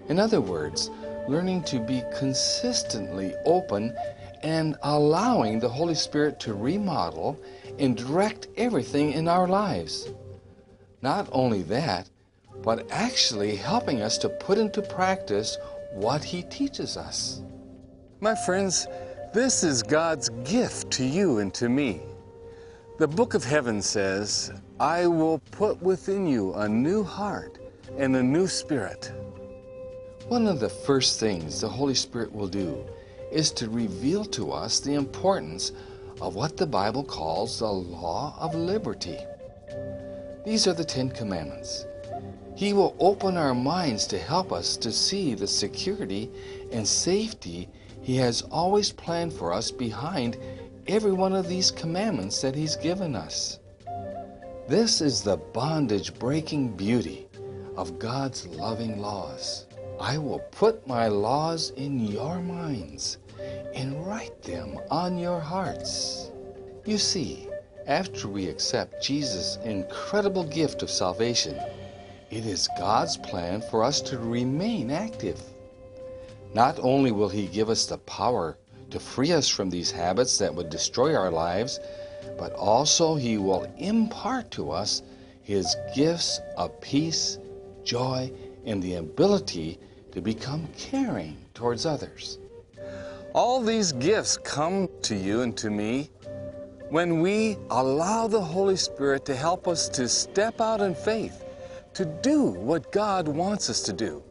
In 0.08 0.18
other 0.18 0.40
words, 0.40 0.90
learning 1.28 1.62
to 1.64 1.78
be 1.78 2.02
consistently 2.18 3.34
open 3.44 3.96
and 4.42 4.76
allowing 4.82 5.60
the 5.60 5.68
Holy 5.68 5.94
Spirit 5.94 6.40
to 6.40 6.54
remodel 6.54 7.38
and 7.78 7.96
direct 7.96 8.48
everything 8.56 9.12
in 9.12 9.28
our 9.28 9.48
lives. 9.48 10.08
Not 11.00 11.28
only 11.32 11.62
that, 11.64 12.08
but 12.62 12.90
actually 12.90 13.56
helping 13.56 14.02
us 14.02 14.18
to 14.18 14.28
put 14.28 14.58
into 14.58 14.82
practice 14.82 15.58
what 15.92 16.22
He 16.22 16.42
teaches 16.42 16.96
us. 16.96 17.42
My 18.20 18.34
friends, 18.34 18.86
this 19.34 19.64
is 19.64 19.82
God's 19.82 20.28
gift 20.44 20.90
to 20.92 21.04
you 21.04 21.38
and 21.38 21.52
to 21.54 21.68
me. 21.68 22.00
The 22.98 23.08
book 23.08 23.34
of 23.34 23.42
heaven 23.42 23.82
says, 23.82 24.52
I 24.78 25.06
will 25.06 25.40
put 25.50 25.82
within 25.82 26.26
you 26.26 26.54
a 26.54 26.68
new 26.68 27.02
heart 27.02 27.58
and 27.96 28.14
a 28.14 28.22
new 28.22 28.46
spirit. 28.46 29.10
One 30.28 30.46
of 30.46 30.60
the 30.60 30.68
first 30.68 31.18
things 31.18 31.60
the 31.60 31.68
Holy 31.68 31.94
Spirit 31.94 32.32
will 32.32 32.46
do 32.46 32.84
is 33.32 33.50
to 33.52 33.68
reveal 33.68 34.24
to 34.26 34.52
us 34.52 34.78
the 34.78 34.94
importance 34.94 35.72
of 36.20 36.34
what 36.34 36.56
the 36.56 36.66
Bible 36.66 37.04
calls 37.04 37.58
the 37.58 37.66
law 37.66 38.36
of 38.38 38.54
liberty. 38.54 39.18
These 40.44 40.66
are 40.66 40.74
the 40.74 40.84
Ten 40.84 41.10
Commandments. 41.10 41.86
He 42.54 42.72
will 42.72 42.94
open 42.98 43.36
our 43.36 43.54
minds 43.54 44.06
to 44.08 44.18
help 44.18 44.52
us 44.52 44.76
to 44.78 44.92
see 44.92 45.34
the 45.34 45.46
security 45.46 46.30
and 46.72 46.86
safety 46.86 47.68
he 48.02 48.16
has 48.16 48.42
always 48.42 48.90
planned 48.90 49.32
for 49.32 49.52
us 49.52 49.70
behind 49.70 50.36
every 50.88 51.12
one 51.12 51.32
of 51.32 51.48
these 51.48 51.70
commandments 51.70 52.40
that 52.42 52.56
He's 52.56 52.74
given 52.74 53.14
us. 53.14 53.60
This 54.68 55.00
is 55.00 55.22
the 55.22 55.36
bondage 55.36 56.12
breaking 56.18 56.76
beauty 56.76 57.28
of 57.76 58.00
God's 58.00 58.46
loving 58.48 59.00
laws. 59.00 59.66
I 60.00 60.18
will 60.18 60.40
put 60.50 60.84
my 60.86 61.06
laws 61.06 61.70
in 61.70 62.00
your 62.00 62.40
minds 62.40 63.18
and 63.74 64.06
write 64.06 64.42
them 64.42 64.78
on 64.90 65.18
your 65.18 65.40
hearts. 65.40 66.30
You 66.84 66.98
see, 66.98 67.48
after 67.86 68.28
we 68.28 68.48
accept 68.48 69.02
Jesus' 69.02 69.58
incredible 69.64 70.44
gift 70.44 70.82
of 70.82 70.90
salvation, 70.90 71.58
it 72.30 72.46
is 72.46 72.68
God's 72.78 73.16
plan 73.16 73.60
for 73.60 73.82
us 73.82 74.00
to 74.02 74.18
remain 74.18 74.90
active. 74.90 75.40
Not 76.54 76.78
only 76.80 77.12
will 77.12 77.28
He 77.28 77.46
give 77.46 77.70
us 77.70 77.86
the 77.86 77.98
power 77.98 78.56
to 78.90 79.00
free 79.00 79.32
us 79.32 79.48
from 79.48 79.70
these 79.70 79.90
habits 79.90 80.38
that 80.38 80.54
would 80.54 80.70
destroy 80.70 81.14
our 81.14 81.30
lives, 81.30 81.80
but 82.38 82.52
also 82.52 83.14
He 83.14 83.38
will 83.38 83.64
impart 83.78 84.50
to 84.52 84.70
us 84.70 85.02
His 85.42 85.76
gifts 85.94 86.40
of 86.56 86.80
peace, 86.80 87.38
joy, 87.84 88.30
and 88.64 88.82
the 88.82 88.94
ability 88.94 89.78
to 90.12 90.20
become 90.20 90.68
caring 90.76 91.36
towards 91.54 91.86
others. 91.86 92.38
All 93.34 93.62
these 93.62 93.92
gifts 93.92 94.36
come 94.36 94.90
to 95.02 95.14
you 95.14 95.40
and 95.40 95.56
to 95.56 95.70
me 95.70 96.10
when 96.90 97.22
we 97.22 97.56
allow 97.70 98.26
the 98.26 98.40
Holy 98.40 98.76
Spirit 98.76 99.24
to 99.24 99.34
help 99.34 99.66
us 99.66 99.88
to 99.90 100.06
step 100.06 100.60
out 100.60 100.82
in 100.82 100.94
faith, 100.94 101.42
to 101.94 102.04
do 102.04 102.42
what 102.42 102.92
God 102.92 103.26
wants 103.26 103.70
us 103.70 103.80
to 103.84 103.92
do. 103.94 104.22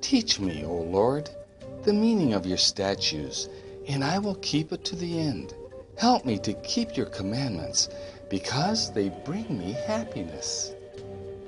Teach 0.00 0.40
me, 0.40 0.64
O 0.64 0.72
Lord, 0.72 1.30
the 1.84 1.92
meaning 1.92 2.34
of 2.34 2.46
your 2.46 2.56
statutes, 2.56 3.48
and 3.86 4.02
I 4.02 4.18
will 4.18 4.34
keep 4.36 4.72
it 4.72 4.84
to 4.86 4.96
the 4.96 5.20
end. 5.20 5.54
Help 5.96 6.24
me 6.24 6.36
to 6.40 6.52
keep 6.54 6.96
your 6.96 7.06
commandments, 7.06 7.88
because 8.28 8.92
they 8.92 9.10
bring 9.24 9.56
me 9.56 9.70
happiness. 9.86 10.74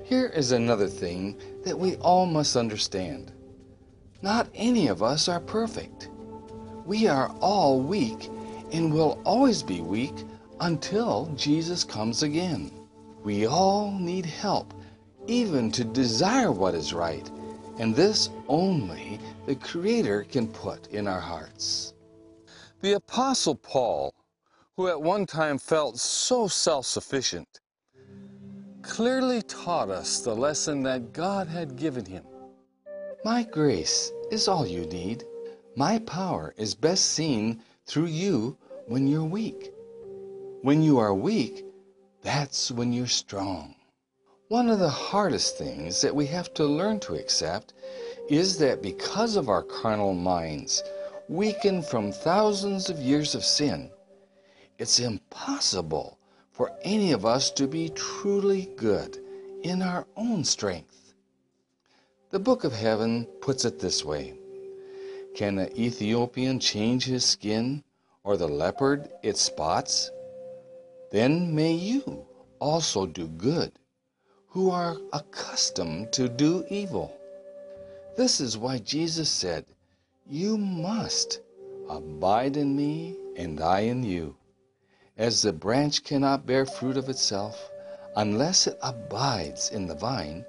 Here 0.05 0.27
is 0.27 0.53
another 0.53 0.87
thing 0.87 1.37
that 1.65 1.77
we 1.77 1.97
all 1.97 2.25
must 2.25 2.55
understand. 2.55 3.33
Not 4.23 4.49
any 4.55 4.87
of 4.87 5.03
us 5.03 5.29
are 5.29 5.41
perfect. 5.41 6.09
We 6.89 7.07
are 7.07 7.29
all 7.43 7.81
weak 7.83 8.31
and 8.73 8.91
will 8.91 9.21
always 9.25 9.63
be 9.63 9.83
weak 9.83 10.25
until 10.61 11.31
Jesus 11.37 11.85
comes 11.85 12.23
again. 12.23 12.73
We 13.23 13.47
all 13.47 13.91
need 13.93 14.25
help, 14.25 14.73
even 15.27 15.71
to 15.73 15.85
desire 15.85 16.51
what 16.51 16.75
is 16.75 16.95
right, 16.95 17.31
and 17.79 17.95
this 17.95 18.31
only 18.49 19.21
the 19.45 19.57
Creator 19.57 20.25
can 20.31 20.49
put 20.49 20.87
in 20.87 21.07
our 21.07 21.21
hearts. 21.21 21.93
The 22.81 22.95
Apostle 22.95 23.57
Paul, 23.57 24.15
who 24.75 24.89
at 24.89 25.03
one 25.03 25.27
time 25.27 25.59
felt 25.59 25.99
so 25.99 26.49
self 26.49 26.87
sufficient, 26.87 27.61
clearly 28.81 29.43
taught 29.43 29.91
us 29.91 30.21
the 30.21 30.35
lesson 30.35 30.85
that 30.85 31.13
God 31.13 31.49
had 31.49 31.77
given 31.77 32.07
him. 32.07 32.25
My 33.27 33.43
grace 33.43 34.11
is 34.31 34.49
all 34.49 34.67
you 34.67 34.87
need. 34.87 35.25
My 35.79 36.01
power 36.01 36.55
is 36.57 36.75
best 36.75 37.05
seen 37.05 37.63
through 37.87 38.07
you 38.07 38.59
when 38.89 39.07
you're 39.07 39.23
weak. 39.23 39.73
When 40.63 40.83
you 40.83 40.99
are 40.99 41.15
weak, 41.15 41.65
that's 42.21 42.73
when 42.73 42.93
you're 42.93 43.07
strong. 43.07 43.77
One 44.49 44.71
of 44.71 44.81
the 44.81 44.91
hardest 44.91 45.57
things 45.57 46.01
that 46.01 46.17
we 46.17 46.27
have 46.27 46.53
to 46.55 46.65
learn 46.65 46.99
to 47.07 47.15
accept 47.15 47.75
is 48.29 48.59
that 48.59 48.83
because 48.83 49.37
of 49.37 49.49
our 49.49 49.63
carnal 49.63 50.15
minds, 50.15 50.83
weakened 51.29 51.87
from 51.87 52.11
thousands 52.11 52.91
of 52.91 52.99
years 52.99 53.37
of 53.37 53.45
sin, 53.45 53.89
it's 54.79 54.99
impossible 54.99 56.19
for 56.51 56.73
any 56.83 57.13
of 57.13 57.25
us 57.25 57.53
to 57.53 57.69
be 57.69 57.91
truly 57.91 58.69
good 58.75 59.19
in 59.63 59.83
our 59.83 60.09
own 60.17 60.43
strength. 60.43 61.15
The 62.31 62.41
Book 62.41 62.65
of 62.65 62.73
Heaven 62.73 63.27
puts 63.41 63.65
it 63.65 63.79
this 63.79 64.05
way 64.05 64.35
Can 65.39 65.55
the 65.55 65.81
Ethiopian 65.81 66.59
change 66.59 67.05
his 67.05 67.25
skin, 67.25 67.85
or 68.25 68.37
the 68.37 68.49
leopard 68.49 69.09
its 69.23 69.41
spots? 69.41 70.11
Then 71.13 71.55
may 71.55 71.75
you 71.75 72.27
also 72.59 73.07
do 73.07 73.29
good 73.29 73.71
who 74.49 74.69
are 74.69 74.97
accustomed 75.13 76.13
to 76.15 76.29
do 76.29 76.65
evil. 76.69 77.17
This 78.17 78.41
is 78.41 78.59
why 78.59 78.79
Jesus 78.79 79.31
said, 79.31 79.65
You 80.27 80.59
must 80.59 81.41
abide 81.89 82.57
in 82.57 82.75
me, 82.75 83.15
and 83.37 83.61
I 83.61 83.83
in 83.83 84.03
you. 84.03 84.35
As 85.17 85.43
the 85.43 85.53
branch 85.53 86.03
cannot 86.03 86.47
bear 86.47 86.67
fruit 86.67 86.97
of 86.97 87.09
itself 87.09 87.71
unless 88.17 88.67
it 88.67 88.77
abides 88.83 89.71
in 89.71 89.87
the 89.87 89.95
vine, 89.95 90.45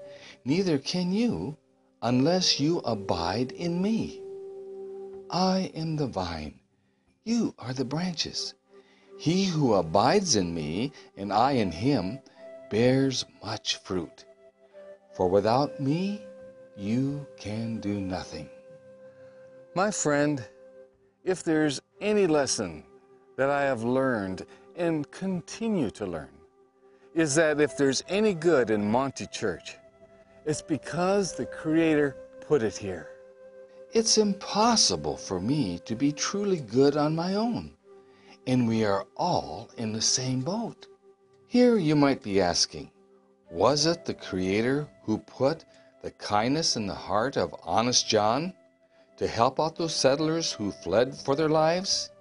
neither 0.45 0.79
can 0.79 1.11
you 1.11 1.57
unless 2.01 2.59
you 2.59 2.79
abide 2.79 3.51
in 3.51 3.79
me. 3.83 4.23
I 5.31 5.71
am 5.75 5.95
the 5.95 6.07
vine, 6.07 6.59
you 7.23 7.53
are 7.59 7.73
the 7.73 7.85
branches. 7.85 8.55
He 9.19 9.45
who 9.45 9.75
abides 9.75 10.35
in 10.35 10.55
me, 10.55 10.91
and 11.17 11.31
I 11.31 11.51
in 11.51 11.71
him, 11.71 12.19
bears 12.71 13.25
much 13.43 13.75
fruit. 13.77 14.25
For 15.13 15.29
without 15.29 15.79
me, 15.79 16.23
you 16.75 17.27
can 17.37 17.79
do 17.79 17.99
nothing. 18.01 18.49
My 19.75 19.91
friend, 19.91 20.43
if 21.23 21.43
there's 21.43 21.79
any 22.01 22.25
lesson 22.25 22.83
that 23.35 23.51
I 23.51 23.61
have 23.63 23.83
learned 23.83 24.47
and 24.75 25.09
continue 25.11 25.91
to 25.91 26.07
learn, 26.07 26.31
is 27.13 27.35
that 27.35 27.61
if 27.61 27.77
there's 27.77 28.03
any 28.09 28.33
good 28.33 28.71
in 28.71 28.89
Monty 28.89 29.27
Church, 29.27 29.75
it's 30.45 30.63
because 30.63 31.33
the 31.35 31.45
Creator 31.45 32.15
put 32.47 32.63
it 32.63 32.75
here. 32.75 33.09
It's 33.91 34.19
impossible 34.19 35.17
for 35.17 35.39
me 35.39 35.79
to 35.85 35.95
be 35.95 36.11
truly 36.11 36.59
good 36.59 36.95
on 36.95 37.15
my 37.15 37.33
own, 37.33 37.71
and 38.45 38.67
we 38.67 38.85
are 38.85 39.07
all 39.17 39.71
in 39.77 39.93
the 39.93 40.01
same 40.01 40.41
boat. 40.41 40.85
Here 41.47 41.75
you 41.75 41.95
might 41.95 42.21
be 42.21 42.39
asking, 42.39 42.91
was 43.49 43.87
it 43.87 44.05
the 44.05 44.13
Creator 44.13 44.87
who 45.01 45.17
put 45.17 45.65
the 46.03 46.11
kindness 46.11 46.75
in 46.75 46.85
the 46.85 46.93
heart 46.93 47.35
of 47.35 47.55
honest 47.63 48.07
John 48.07 48.53
to 49.17 49.27
help 49.27 49.59
out 49.59 49.75
those 49.75 49.95
settlers 49.95 50.51
who 50.51 50.71
fled 50.71 51.17
for 51.17 51.35
their 51.35 51.49
lives? 51.49 52.11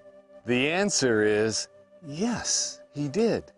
The 0.47 0.71
answer 0.71 1.23
is 1.23 1.69
yes, 2.07 2.81
he 2.95 3.09
did. 3.09 3.53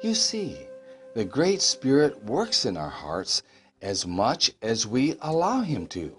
You 0.00 0.14
see, 0.14 0.66
the 1.14 1.26
Great 1.26 1.60
Spirit 1.60 2.24
works 2.24 2.64
in 2.64 2.78
our 2.78 2.88
hearts 2.88 3.42
as 3.82 4.06
much 4.06 4.52
as 4.62 4.86
we 4.86 5.16
allow 5.20 5.60
Him 5.60 5.86
to. 5.88 6.16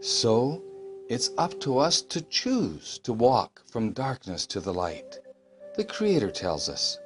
So, 0.00 0.62
it's 1.08 1.30
up 1.38 1.58
to 1.60 1.78
us 1.78 2.02
to 2.02 2.20
choose 2.20 3.00
to 3.02 3.12
walk 3.12 3.62
from 3.66 3.92
darkness 3.92 4.46
to 4.46 4.60
the 4.60 4.72
light. 4.72 5.18
The 5.74 5.82
Creator 5.82 6.30
tells 6.30 6.68
us, 6.68 6.98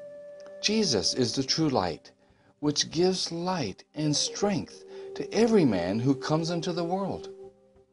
Jesus 0.61 1.15
is 1.15 1.35
the 1.35 1.43
true 1.43 1.71
light, 1.71 2.13
which 2.61 2.91
gives 2.91 3.33
light 3.33 3.85
and 3.95 4.15
strength 4.15 4.85
to 5.15 5.33
every 5.33 5.65
man 5.65 6.01
who 6.01 6.15
comes 6.15 6.51
into 6.51 6.71
the 6.75 6.85
world, 6.85 7.31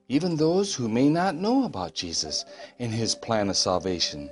even 0.10 0.36
those 0.36 0.76
who 0.76 0.90
may 0.90 1.08
not 1.08 1.34
know 1.34 1.64
about 1.64 1.94
Jesus 1.94 2.44
and 2.78 2.92
his 2.92 3.16
plan 3.16 3.50
of 3.50 3.56
salvation. 3.56 4.30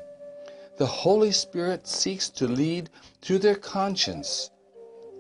The 0.78 0.86
Holy 0.86 1.32
Spirit 1.32 1.88
seeks 1.88 2.28
to 2.32 2.46
lead 2.46 2.90
through 3.22 3.40
their 3.40 3.56
conscience. 3.56 4.50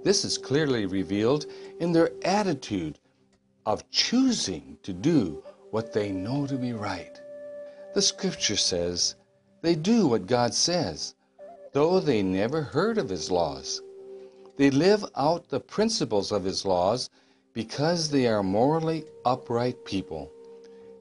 This 0.03 0.25
is 0.25 0.37
clearly 0.37 0.85
revealed 0.85 1.45
in 1.79 1.93
their 1.93 2.11
attitude 2.25 2.99
of 3.67 3.91
choosing 3.91 4.77
to 4.81 4.93
do 4.93 5.43
what 5.71 5.91
they 5.91 6.09
know 6.09 6.47
to 6.47 6.55
be 6.55 6.71
right. 6.71 7.19
The 7.93 8.01
scripture 8.01 8.55
says, 8.55 9.15
they 9.61 9.75
do 9.75 10.07
what 10.07 10.25
God 10.25 10.53
says 10.53 11.15
though 11.73 11.99
they 11.99 12.23
never 12.23 12.61
heard 12.61 12.97
of 12.97 13.09
his 13.09 13.29
laws. 13.29 13.81
They 14.55 14.71
live 14.71 15.05
out 15.15 15.49
the 15.49 15.59
principles 15.59 16.31
of 16.31 16.43
his 16.43 16.65
laws 16.65 17.09
because 17.53 18.09
they 18.09 18.25
are 18.25 18.41
morally 18.41 19.03
upright 19.25 19.83
people. 19.85 20.31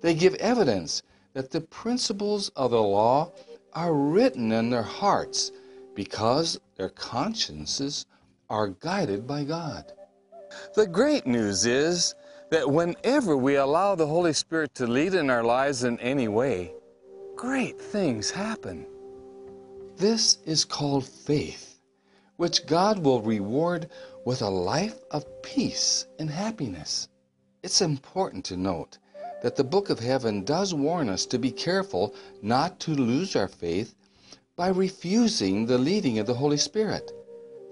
They 0.02 0.12
give 0.12 0.34
evidence 0.34 1.02
that 1.34 1.50
the 1.50 1.60
principles 1.62 2.50
of 2.56 2.72
the 2.72 2.82
law 2.82 3.32
are 3.74 3.94
written 3.94 4.52
in 4.52 4.70
their 4.70 4.82
hearts 4.82 5.52
because 5.94 6.60
their 6.74 6.90
consciences 6.90 8.06
are 8.50 8.68
guided 8.68 9.26
by 9.26 9.44
God. 9.44 9.92
The 10.74 10.86
great 10.86 11.26
news 11.26 11.64
is 11.64 12.14
that 12.50 12.70
whenever 12.70 13.36
we 13.36 13.56
allow 13.56 13.94
the 13.94 14.06
Holy 14.06 14.32
Spirit 14.32 14.74
to 14.74 14.86
lead 14.86 15.14
in 15.14 15.30
our 15.30 15.42
lives 15.42 15.84
in 15.84 15.98
any 16.00 16.28
way, 16.28 16.72
great 17.34 17.80
things 17.80 18.30
happen. 18.30 18.86
This 19.96 20.38
is 20.44 20.64
called 20.64 21.06
faith, 21.06 21.80
which 22.36 22.66
God 22.66 22.98
will 22.98 23.22
reward 23.22 23.88
with 24.24 24.42
a 24.42 24.48
life 24.48 24.98
of 25.10 25.24
peace 25.42 26.06
and 26.18 26.30
happiness. 26.30 27.08
It's 27.62 27.80
important 27.80 28.44
to 28.46 28.56
note 28.56 28.98
that 29.42 29.56
the 29.56 29.64
Book 29.64 29.90
of 29.90 29.98
Heaven 29.98 30.44
does 30.44 30.72
warn 30.72 31.08
us 31.08 31.26
to 31.26 31.38
be 31.38 31.50
careful 31.50 32.14
not 32.42 32.78
to 32.80 32.92
lose 32.92 33.34
our 33.34 33.48
faith 33.48 33.94
by 34.56 34.68
refusing 34.68 35.66
the 35.66 35.78
leading 35.78 36.18
of 36.18 36.26
the 36.26 36.34
Holy 36.34 36.56
Spirit. 36.56 37.12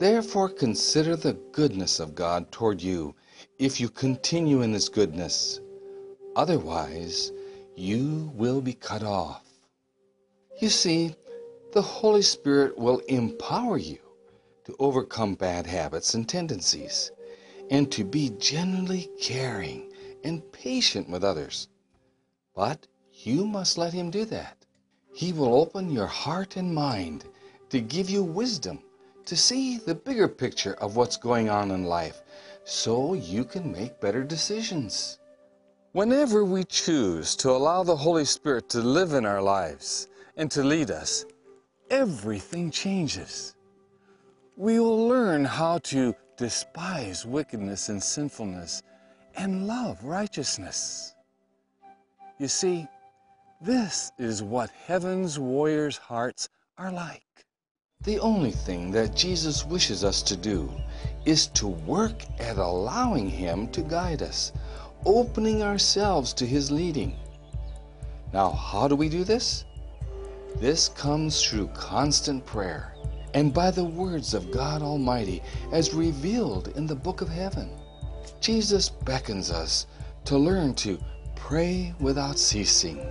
Therefore, 0.00 0.48
consider 0.48 1.16
the 1.16 1.34
goodness 1.52 2.00
of 2.00 2.14
God 2.14 2.50
toward 2.50 2.82
you 2.82 3.14
if 3.58 3.80
you 3.80 3.88
continue 3.88 4.62
in 4.62 4.72
this 4.72 4.88
goodness. 4.88 5.60
Otherwise, 6.34 7.30
you 7.76 8.32
will 8.34 8.60
be 8.60 8.74
cut 8.74 9.02
off. 9.02 9.44
You 10.60 10.68
see, 10.68 11.14
the 11.72 11.82
Holy 11.82 12.22
Spirit 12.22 12.76
will 12.76 12.98
empower 13.08 13.78
you 13.78 13.98
to 14.64 14.74
overcome 14.78 15.34
bad 15.34 15.66
habits 15.66 16.14
and 16.14 16.28
tendencies 16.28 17.12
and 17.70 17.90
to 17.92 18.04
be 18.04 18.30
genuinely 18.38 19.08
caring 19.20 19.92
and 20.24 20.50
patient 20.52 21.08
with 21.08 21.22
others. 21.22 21.68
But 22.54 22.86
you 23.12 23.46
must 23.46 23.78
let 23.78 23.92
Him 23.92 24.10
do 24.10 24.24
that. 24.26 24.64
He 25.12 25.32
will 25.32 25.54
open 25.54 25.90
your 25.90 26.06
heart 26.06 26.56
and 26.56 26.74
mind 26.74 27.24
to 27.70 27.80
give 27.80 28.10
you 28.10 28.24
wisdom 28.24 28.80
to 29.26 29.36
see 29.36 29.78
the 29.78 29.94
bigger 29.94 30.28
picture 30.28 30.74
of 30.74 30.96
what's 30.96 31.16
going 31.16 31.48
on 31.48 31.70
in 31.70 31.84
life 31.84 32.23
so 32.64 33.14
you 33.14 33.44
can 33.44 33.70
make 33.70 34.00
better 34.00 34.24
decisions. 34.24 35.18
Whenever 35.92 36.44
we 36.44 36.64
choose 36.64 37.36
to 37.36 37.50
allow 37.50 37.82
the 37.82 37.94
Holy 37.94 38.24
Spirit 38.24 38.68
to 38.70 38.78
live 38.78 39.12
in 39.12 39.24
our 39.24 39.42
lives 39.42 40.08
and 40.36 40.50
to 40.50 40.64
lead 40.64 40.90
us, 40.90 41.24
everything 41.90 42.70
changes. 42.70 43.54
We 44.56 44.80
will 44.80 45.06
learn 45.06 45.44
how 45.44 45.78
to 45.78 46.14
despise 46.36 47.24
wickedness 47.24 47.90
and 47.90 48.02
sinfulness 48.02 48.82
and 49.36 49.66
love 49.66 50.02
righteousness. 50.02 51.14
You 52.38 52.48
see, 52.48 52.88
this 53.60 54.10
is 54.18 54.42
what 54.42 54.70
heaven's 54.86 55.38
warriors' 55.38 55.96
hearts 55.96 56.48
are 56.76 56.90
like. 56.90 57.22
The 58.02 58.18
only 58.18 58.50
thing 58.50 58.90
that 58.90 59.14
Jesus 59.14 59.64
wishes 59.64 60.04
us 60.04 60.22
to 60.24 60.36
do 60.36 60.70
is 61.24 61.46
to 61.48 61.68
work 61.68 62.22
at 62.38 62.58
allowing 62.58 63.28
Him 63.28 63.68
to 63.68 63.82
guide 63.82 64.22
us, 64.22 64.52
opening 65.04 65.62
ourselves 65.62 66.32
to 66.34 66.46
His 66.46 66.70
leading. 66.70 67.16
Now, 68.32 68.50
how 68.50 68.88
do 68.88 68.96
we 68.96 69.08
do 69.08 69.24
this? 69.24 69.64
This 70.56 70.88
comes 70.88 71.42
through 71.42 71.68
constant 71.68 72.44
prayer 72.46 72.94
and 73.34 73.52
by 73.52 73.70
the 73.70 73.84
words 73.84 74.32
of 74.32 74.52
God 74.52 74.80
Almighty 74.80 75.42
as 75.72 75.92
revealed 75.92 76.68
in 76.76 76.86
the 76.86 76.94
book 76.94 77.20
of 77.20 77.28
heaven. 77.28 77.68
Jesus 78.40 78.88
beckons 78.88 79.50
us 79.50 79.86
to 80.24 80.38
learn 80.38 80.74
to 80.74 80.98
pray 81.34 81.92
without 81.98 82.38
ceasing. 82.38 83.04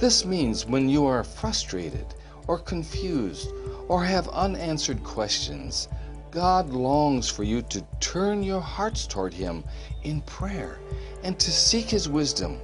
This 0.00 0.24
means 0.24 0.66
when 0.66 0.88
you 0.88 1.06
are 1.06 1.22
frustrated 1.22 2.06
or 2.48 2.58
confused 2.58 3.50
or 3.88 4.02
have 4.02 4.28
unanswered 4.28 5.04
questions, 5.04 5.88
God 6.30 6.70
longs 6.70 7.30
for 7.30 7.44
you 7.44 7.62
to 7.62 7.82
turn 8.00 8.42
your 8.42 8.60
hearts 8.60 9.06
toward 9.06 9.32
Him 9.32 9.64
in 10.02 10.20
prayer 10.22 10.78
and 11.22 11.38
to 11.38 11.50
seek 11.50 11.90
His 11.90 12.08
wisdom. 12.08 12.58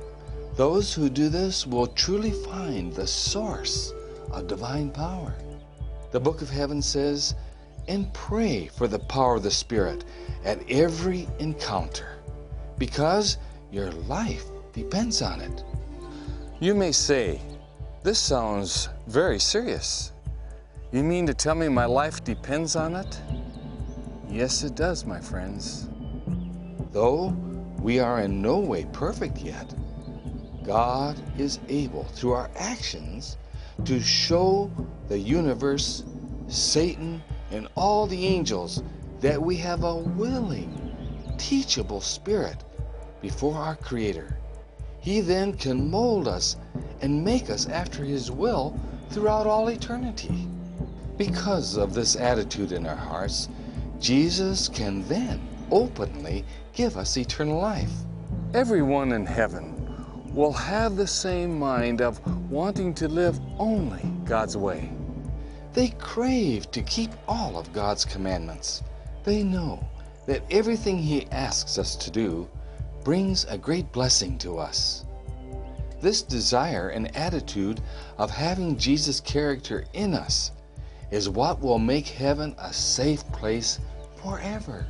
Those 0.57 0.93
who 0.93 1.09
do 1.09 1.29
this 1.29 1.67
will 1.67 1.87
truly 1.87 2.31
find 2.31 2.93
the 2.93 3.07
source 3.07 3.93
of 4.31 4.47
divine 4.47 4.91
power. 4.91 5.35
The 6.11 6.21
book 6.21 6.43
of 6.43 6.51
heaven 6.51 6.83
says, 6.83 7.35
and 7.89 8.13
pray 8.13 8.67
for 8.67 8.87
the 8.87 8.99
power 8.99 9.37
of 9.37 9.43
the 9.43 9.51
Spirit 9.51 10.05
at 10.45 10.59
every 10.71 11.29
encounter, 11.39 12.19
because 12.79 13.39
your 13.71 13.91
life 13.93 14.45
depends 14.73 15.23
on 15.23 15.41
it. 15.41 15.65
You 16.61 16.75
may 16.75 16.93
say, 16.93 17.41
This 18.03 18.19
sounds 18.19 18.89
very 19.07 19.39
serious. 19.41 20.13
You 20.93 21.03
mean 21.03 21.27
to 21.27 21.35
tell 21.35 21.55
me 21.55 21.69
my 21.69 21.87
life 21.87 22.23
depends 22.23 22.77
on 22.77 22.95
it? 22.95 23.21
Yes, 24.33 24.65
it 24.65 24.75
does, 24.75 25.05
my 25.05 25.21
friends. 25.21 25.91
Though 26.91 27.37
we 27.83 27.99
are 28.01 28.23
in 28.23 28.41
no 28.41 28.61
way 28.61 28.87
perfect 28.91 29.37
yet, 29.39 29.75
God 30.65 31.21
is 31.39 31.61
able, 31.69 32.05
through 32.05 32.33
our 32.33 32.51
actions, 32.57 33.37
to 33.85 34.01
show 34.01 34.71
the 35.09 35.19
universe, 35.19 36.05
Satan, 36.49 37.23
and 37.51 37.69
all 37.75 38.07
the 38.07 38.27
angels 38.27 38.83
that 39.21 39.41
we 39.41 39.55
have 39.57 39.85
a 39.85 39.97
willing, 39.97 41.35
teachable 41.37 42.01
spirit 42.01 42.65
before 43.21 43.57
our 43.57 43.77
Creator. 43.77 44.39
He 44.99 45.21
then 45.21 45.53
can 45.53 45.91
mold 45.91 46.27
us 46.27 46.57
and 47.03 47.23
make 47.23 47.51
us 47.51 47.69
after 47.69 48.03
His 48.03 48.31
will 48.31 48.81
throughout 49.11 49.47
all 49.47 49.69
eternity. 49.69 50.49
Because 51.19 51.77
of 51.77 51.93
this 51.93 52.17
attitude 52.17 52.73
in 52.73 52.87
our 52.87 52.97
hearts, 52.97 53.51
Jesus 54.03 54.69
can 54.69 55.07
then 55.07 55.41
openly 55.71 56.45
give 56.73 56.97
us 56.97 57.17
eternal 57.17 57.61
life. 57.61 57.93
Everyone 58.53 59.13
in 59.13 59.25
heaven 59.25 59.95
will 60.35 60.53
have 60.53 60.97
the 60.97 61.07
same 61.07 61.57
mind 61.57 62.01
of 62.01 62.21
wanting 62.51 62.95
to 62.95 63.07
live 63.07 63.39
only 63.61 64.03
God's 64.25 64.57
way. 64.57 64.91
They 65.73 65.91
crave 66.01 66.69
to 66.73 66.83
keep 66.83 67.13
all 67.29 67.57
of 67.57 67.73
God's 67.73 68.05
commandments. 68.05 68.83
They 69.23 69.45
know 69.45 69.87
that 70.27 70.43
everything 70.51 70.99
He 70.99 71.29
asks 71.31 71.79
us 71.79 71.95
to 71.95 72.11
do 72.11 72.49
brings 73.05 73.45
a 73.45 73.57
great 73.57 73.93
blessing 73.93 74.37
to 74.39 74.59
us. 74.59 75.05
This 76.01 76.23
desire 76.23 76.89
and 76.89 77.17
attitude 77.17 77.81
of 78.19 78.33
having 78.33 78.77
Jesus' 78.77 79.21
character 79.21 79.85
in 79.93 80.13
us 80.13 80.51
is 81.13 81.29
what 81.29 81.61
will 81.61 81.79
make 81.79 82.09
heaven 82.09 82.57
a 82.59 82.73
safe 82.73 83.25
place 83.31 83.79
forever. 84.23 84.87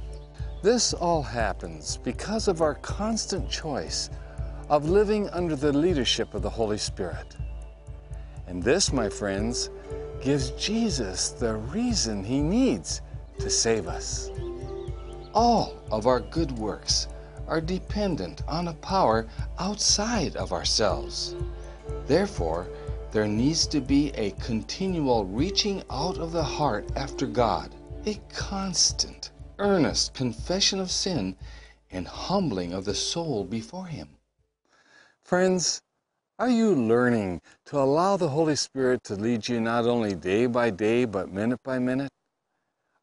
This 0.62 0.94
all 0.94 1.22
happens 1.22 1.96
because 1.96 2.46
of 2.48 2.62
our 2.62 2.74
constant 2.76 3.50
choice 3.50 4.10
of 4.68 4.88
living 4.88 5.28
under 5.30 5.56
the 5.56 5.72
leadership 5.72 6.34
of 6.34 6.42
the 6.42 6.50
Holy 6.50 6.78
Spirit. 6.78 7.36
And 8.46 8.62
this, 8.62 8.92
my 8.92 9.08
friends, 9.08 9.70
gives 10.20 10.50
Jesus 10.52 11.30
the 11.30 11.54
reason 11.56 12.22
he 12.22 12.40
needs 12.40 13.02
to 13.38 13.50
save 13.50 13.88
us. 13.88 14.30
All 15.34 15.74
of 15.90 16.06
our 16.06 16.20
good 16.20 16.52
works 16.52 17.08
are 17.48 17.60
dependent 17.60 18.42
on 18.46 18.68
a 18.68 18.74
power 18.74 19.26
outside 19.58 20.36
of 20.36 20.52
ourselves. 20.52 21.34
Therefore, 22.06 22.68
there 23.10 23.26
needs 23.26 23.66
to 23.66 23.80
be 23.80 24.10
a 24.14 24.30
continual 24.32 25.24
reaching 25.24 25.82
out 25.90 26.18
of 26.18 26.32
the 26.32 26.42
heart 26.42 26.88
after 26.96 27.26
God, 27.26 27.74
a 28.06 28.20
constant, 28.32 29.30
earnest 29.58 30.14
confession 30.14 30.80
of 30.80 30.90
sin 30.90 31.36
and 31.90 32.06
humbling 32.06 32.72
of 32.72 32.84
the 32.84 32.94
soul 32.94 33.44
before 33.44 33.86
Him. 33.86 34.08
Friends, 35.22 35.80
are 36.38 36.50
you 36.50 36.74
learning 36.74 37.40
to 37.66 37.78
allow 37.78 38.16
the 38.16 38.28
Holy 38.28 38.56
Spirit 38.56 39.04
to 39.04 39.14
lead 39.14 39.46
you 39.46 39.60
not 39.60 39.86
only 39.86 40.14
day 40.14 40.46
by 40.46 40.70
day, 40.70 41.04
but 41.04 41.30
minute 41.30 41.60
by 41.62 41.78
minute? 41.78 42.10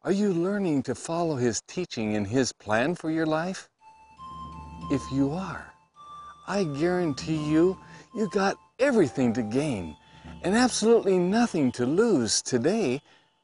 Are 0.02 0.12
you 0.12 0.32
learning 0.32 0.82
to 0.84 0.94
follow 0.94 1.36
His 1.36 1.62
teaching 1.66 2.16
and 2.16 2.26
His 2.26 2.52
plan 2.52 2.94
for 2.94 3.10
your 3.10 3.26
life? 3.26 3.68
If 4.90 5.02
you 5.12 5.32
are, 5.32 5.72
I 6.46 6.64
guarantee 6.64 7.42
you, 7.48 7.78
you 8.14 8.28
got 8.30 8.56
everything 8.78 9.32
to 9.34 9.42
gain 9.42 9.96
and 10.42 10.54
absolutely 10.54 11.18
nothing 11.18 11.72
to 11.72 11.86
lose 11.86 12.42
today 12.42 13.00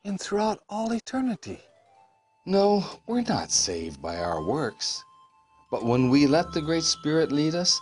and 0.07 0.21
throughout 0.21 0.63
all 0.69 0.93
eternity. 0.93 1.61
No, 2.47 2.85
we're 3.09 3.23
not 3.23 3.51
saved 3.51 4.01
by 4.01 4.17
our 4.19 4.43
works. 4.43 5.03
But 5.69 5.85
when 5.85 6.11
we 6.11 6.29
let 6.29 6.53
the 6.53 6.63
Great 6.63 6.85
Spirit 6.85 7.33
lead 7.33 7.57
us, 7.57 7.81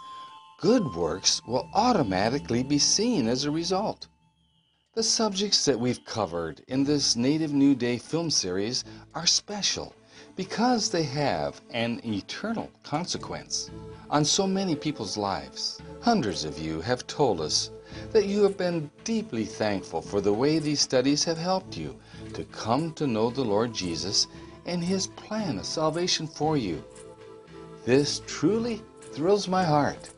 good 0.59 0.95
works 0.95 1.43
will 1.47 1.69
automatically 1.75 2.63
be 2.63 2.79
seen 2.79 3.29
as 3.29 3.45
a 3.45 3.51
result. 3.51 4.09
The 4.95 5.03
subjects 5.03 5.67
that 5.67 5.79
we've 5.79 6.03
covered 6.07 6.63
in 6.69 6.85
this 6.85 7.15
Native 7.15 7.53
New 7.53 7.75
Day 7.75 7.99
film 7.99 8.31
series 8.31 8.85
are 9.15 9.27
special 9.27 9.95
because 10.35 10.89
they 10.89 11.03
have 11.03 11.61
an 11.71 12.01
eternal 12.05 12.71
consequence 12.83 13.71
on 14.09 14.25
so 14.25 14.47
many 14.47 14.75
people's 14.75 15.19
lives. 15.19 15.83
Hundreds 16.01 16.45
of 16.45 16.59
you 16.59 16.81
have 16.81 17.07
told 17.07 17.41
us 17.41 17.71
that 18.13 18.27
you 18.27 18.43
have 18.43 18.57
been 18.57 18.91
deeply 19.05 19.45
thankful 19.45 20.01
for 20.01 20.21
the 20.21 20.33
way 20.33 20.59
these 20.59 20.81
studies 20.81 21.23
have 21.25 21.39
helped 21.39 21.77
you 21.77 21.95
to 22.35 22.45
come 22.45 22.93
to 22.95 23.07
know 23.07 23.31
the 23.31 23.45
Lord 23.45 23.73
Jesus 23.73 24.27
and 24.67 24.83
His 24.83 25.07
plan 25.07 25.59
of 25.59 25.65
salvation 25.67 26.27
for 26.27 26.57
you. 26.57 26.83
This 27.85 28.23
truly 28.27 28.83
thrills 29.01 29.49
my 29.49 29.65
heart. 29.65 30.11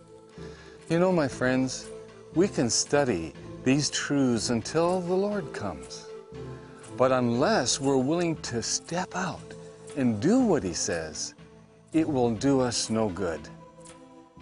You 0.89 0.99
know, 0.99 1.13
my 1.13 1.29
friends, 1.29 1.89
we 2.35 2.49
can 2.49 2.71
study 2.71 3.33
these 3.65 3.91
truths 3.91 4.51
until 4.51 5.01
the 5.01 5.15
Lord 5.15 5.53
comes. 5.53 6.07
But 6.97 7.13
unless 7.13 7.81
we're 7.81 7.97
willing 7.97 8.37
to 8.37 8.63
step 8.63 9.15
out 9.15 9.55
and 9.97 10.21
do 10.21 10.41
what 10.41 10.63
He 10.63 10.73
says, 10.73 11.35
it 11.93 12.09
will 12.09 12.31
do 12.35 12.61
us 12.61 12.91
no 12.91 13.09
good. 13.09 13.41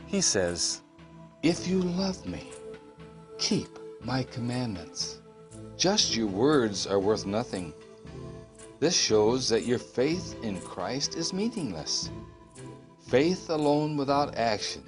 He 0.06 0.20
says, 0.20 0.82
If 1.42 1.66
you 1.66 1.80
love 1.80 2.24
me, 2.26 2.50
keep 3.38 3.78
my 4.02 4.22
commandments. 4.24 5.20
Just 5.76 6.14
your 6.16 6.28
words 6.28 6.86
are 6.86 7.00
worth 7.00 7.26
nothing. 7.26 7.72
This 8.80 8.96
shows 8.96 9.48
that 9.48 9.66
your 9.66 9.78
faith 9.78 10.36
in 10.42 10.60
Christ 10.60 11.16
is 11.16 11.32
meaningless. 11.32 12.10
Faith 13.08 13.50
alone 13.50 13.96
without 13.96 14.36
action 14.36 14.82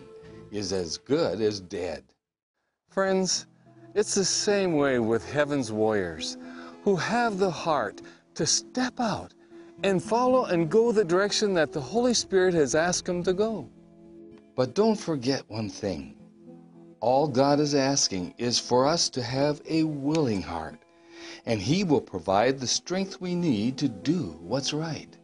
is 0.50 0.72
as 0.72 0.96
good 0.96 1.40
as 1.40 1.60
dead. 1.60 2.04
Friends, 2.88 3.46
it's 3.94 4.14
the 4.14 4.24
same 4.24 4.74
way 4.74 4.98
with 4.98 5.30
heaven's 5.30 5.72
warriors 5.72 6.36
who 6.82 6.96
have 6.96 7.38
the 7.38 7.50
heart 7.50 8.00
to 8.34 8.46
step 8.46 9.00
out 9.00 9.34
and 9.82 10.02
follow 10.02 10.44
and 10.46 10.70
go 10.70 10.92
the 10.92 11.04
direction 11.04 11.52
that 11.54 11.72
the 11.72 11.80
Holy 11.80 12.14
Spirit 12.14 12.54
has 12.54 12.74
asked 12.74 13.06
them 13.06 13.22
to 13.24 13.32
go. 13.32 13.68
But 14.54 14.74
don't 14.74 14.98
forget 14.98 15.42
one 15.48 15.68
thing. 15.68 16.15
All 17.00 17.28
God 17.28 17.60
is 17.60 17.74
asking 17.74 18.34
is 18.38 18.58
for 18.58 18.86
us 18.86 19.10
to 19.10 19.22
have 19.22 19.60
a 19.68 19.82
willing 19.82 20.42
heart, 20.42 20.82
and 21.44 21.60
He 21.60 21.84
will 21.84 22.00
provide 22.00 22.58
the 22.58 22.66
strength 22.66 23.20
we 23.20 23.34
need 23.34 23.76
to 23.78 23.88
do 23.88 24.38
what's 24.40 24.72
right. 24.72 25.14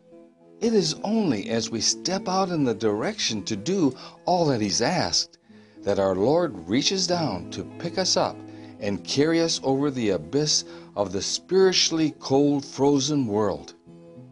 It 0.60 0.74
is 0.74 0.94
only 1.02 1.48
as 1.48 1.70
we 1.70 1.80
step 1.80 2.28
out 2.28 2.50
in 2.50 2.64
the 2.64 2.74
direction 2.74 3.42
to 3.44 3.56
do 3.56 3.96
all 4.26 4.44
that 4.46 4.60
He's 4.60 4.82
asked 4.82 5.38
that 5.82 5.98
our 5.98 6.14
Lord 6.14 6.68
reaches 6.68 7.06
down 7.06 7.50
to 7.52 7.64
pick 7.78 7.98
us 7.98 8.16
up 8.16 8.36
and 8.78 9.02
carry 9.02 9.40
us 9.40 9.60
over 9.64 9.90
the 9.90 10.10
abyss 10.10 10.64
of 10.94 11.12
the 11.12 11.22
spiritually 11.22 12.14
cold, 12.20 12.64
frozen 12.64 13.26
world. 13.26 13.74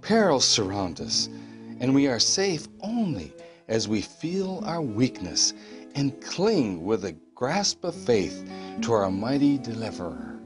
Perils 0.03 0.45
surround 0.45 1.01
us, 1.01 1.29
and 1.81 1.95
we 1.95 2.07
are 2.07 2.21
safe 2.21 2.69
only 2.81 3.33
as 3.67 3.89
we 3.89 4.03
feel 4.03 4.63
our 4.67 4.83
weakness 4.83 5.55
and 5.95 6.21
cling 6.21 6.85
with 6.85 7.05
a 7.05 7.17
grasp 7.41 7.85
of 7.85 7.95
faith 7.95 8.47
to 8.83 8.93
our 8.93 9.11
mighty 9.11 9.57
deliverer. 9.57 10.39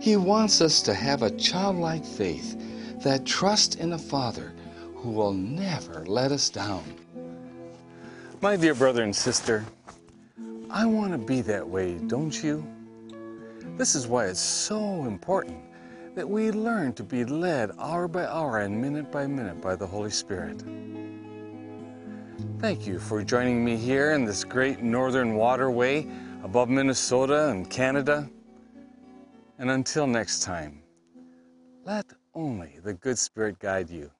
He 0.00 0.16
wants 0.16 0.62
us 0.62 0.80
to 0.80 0.94
have 0.94 1.22
a 1.22 1.30
childlike 1.32 2.06
faith 2.06 2.56
that 3.02 3.26
trusts 3.26 3.74
in 3.74 3.92
a 3.92 3.98
Father 3.98 4.54
who 4.94 5.10
will 5.10 5.34
never 5.34 6.06
let 6.06 6.32
us 6.32 6.48
down. 6.48 6.84
My 8.40 8.56
dear 8.56 8.74
brother 8.74 9.02
and 9.02 9.14
sister, 9.14 9.62
I 10.70 10.86
want 10.86 11.12
to 11.12 11.18
be 11.18 11.42
that 11.42 11.68
way, 11.68 11.98
don't 12.06 12.42
you? 12.42 12.66
This 13.76 13.94
is 13.94 14.06
why 14.06 14.28
it's 14.28 14.40
so 14.40 15.04
important 15.04 15.58
that 16.14 16.26
we 16.26 16.50
learn 16.50 16.94
to 16.94 17.02
be 17.02 17.26
led 17.26 17.72
hour 17.78 18.08
by 18.08 18.24
hour 18.24 18.60
and 18.60 18.80
minute 18.80 19.12
by 19.12 19.26
minute 19.26 19.60
by 19.60 19.76
the 19.76 19.86
Holy 19.86 20.10
Spirit. 20.10 20.62
Thank 22.62 22.86
you 22.86 23.00
for 23.00 23.24
joining 23.24 23.64
me 23.64 23.76
here 23.76 24.12
in 24.12 24.24
this 24.24 24.44
great 24.44 24.80
northern 24.80 25.34
waterway 25.34 26.06
above 26.44 26.68
Minnesota 26.68 27.48
and 27.48 27.68
Canada. 27.68 28.30
And 29.58 29.68
until 29.68 30.06
next 30.06 30.44
time, 30.44 30.80
let 31.84 32.06
only 32.36 32.78
the 32.84 32.94
good 32.94 33.18
Spirit 33.18 33.58
guide 33.58 33.90
you. 33.90 34.12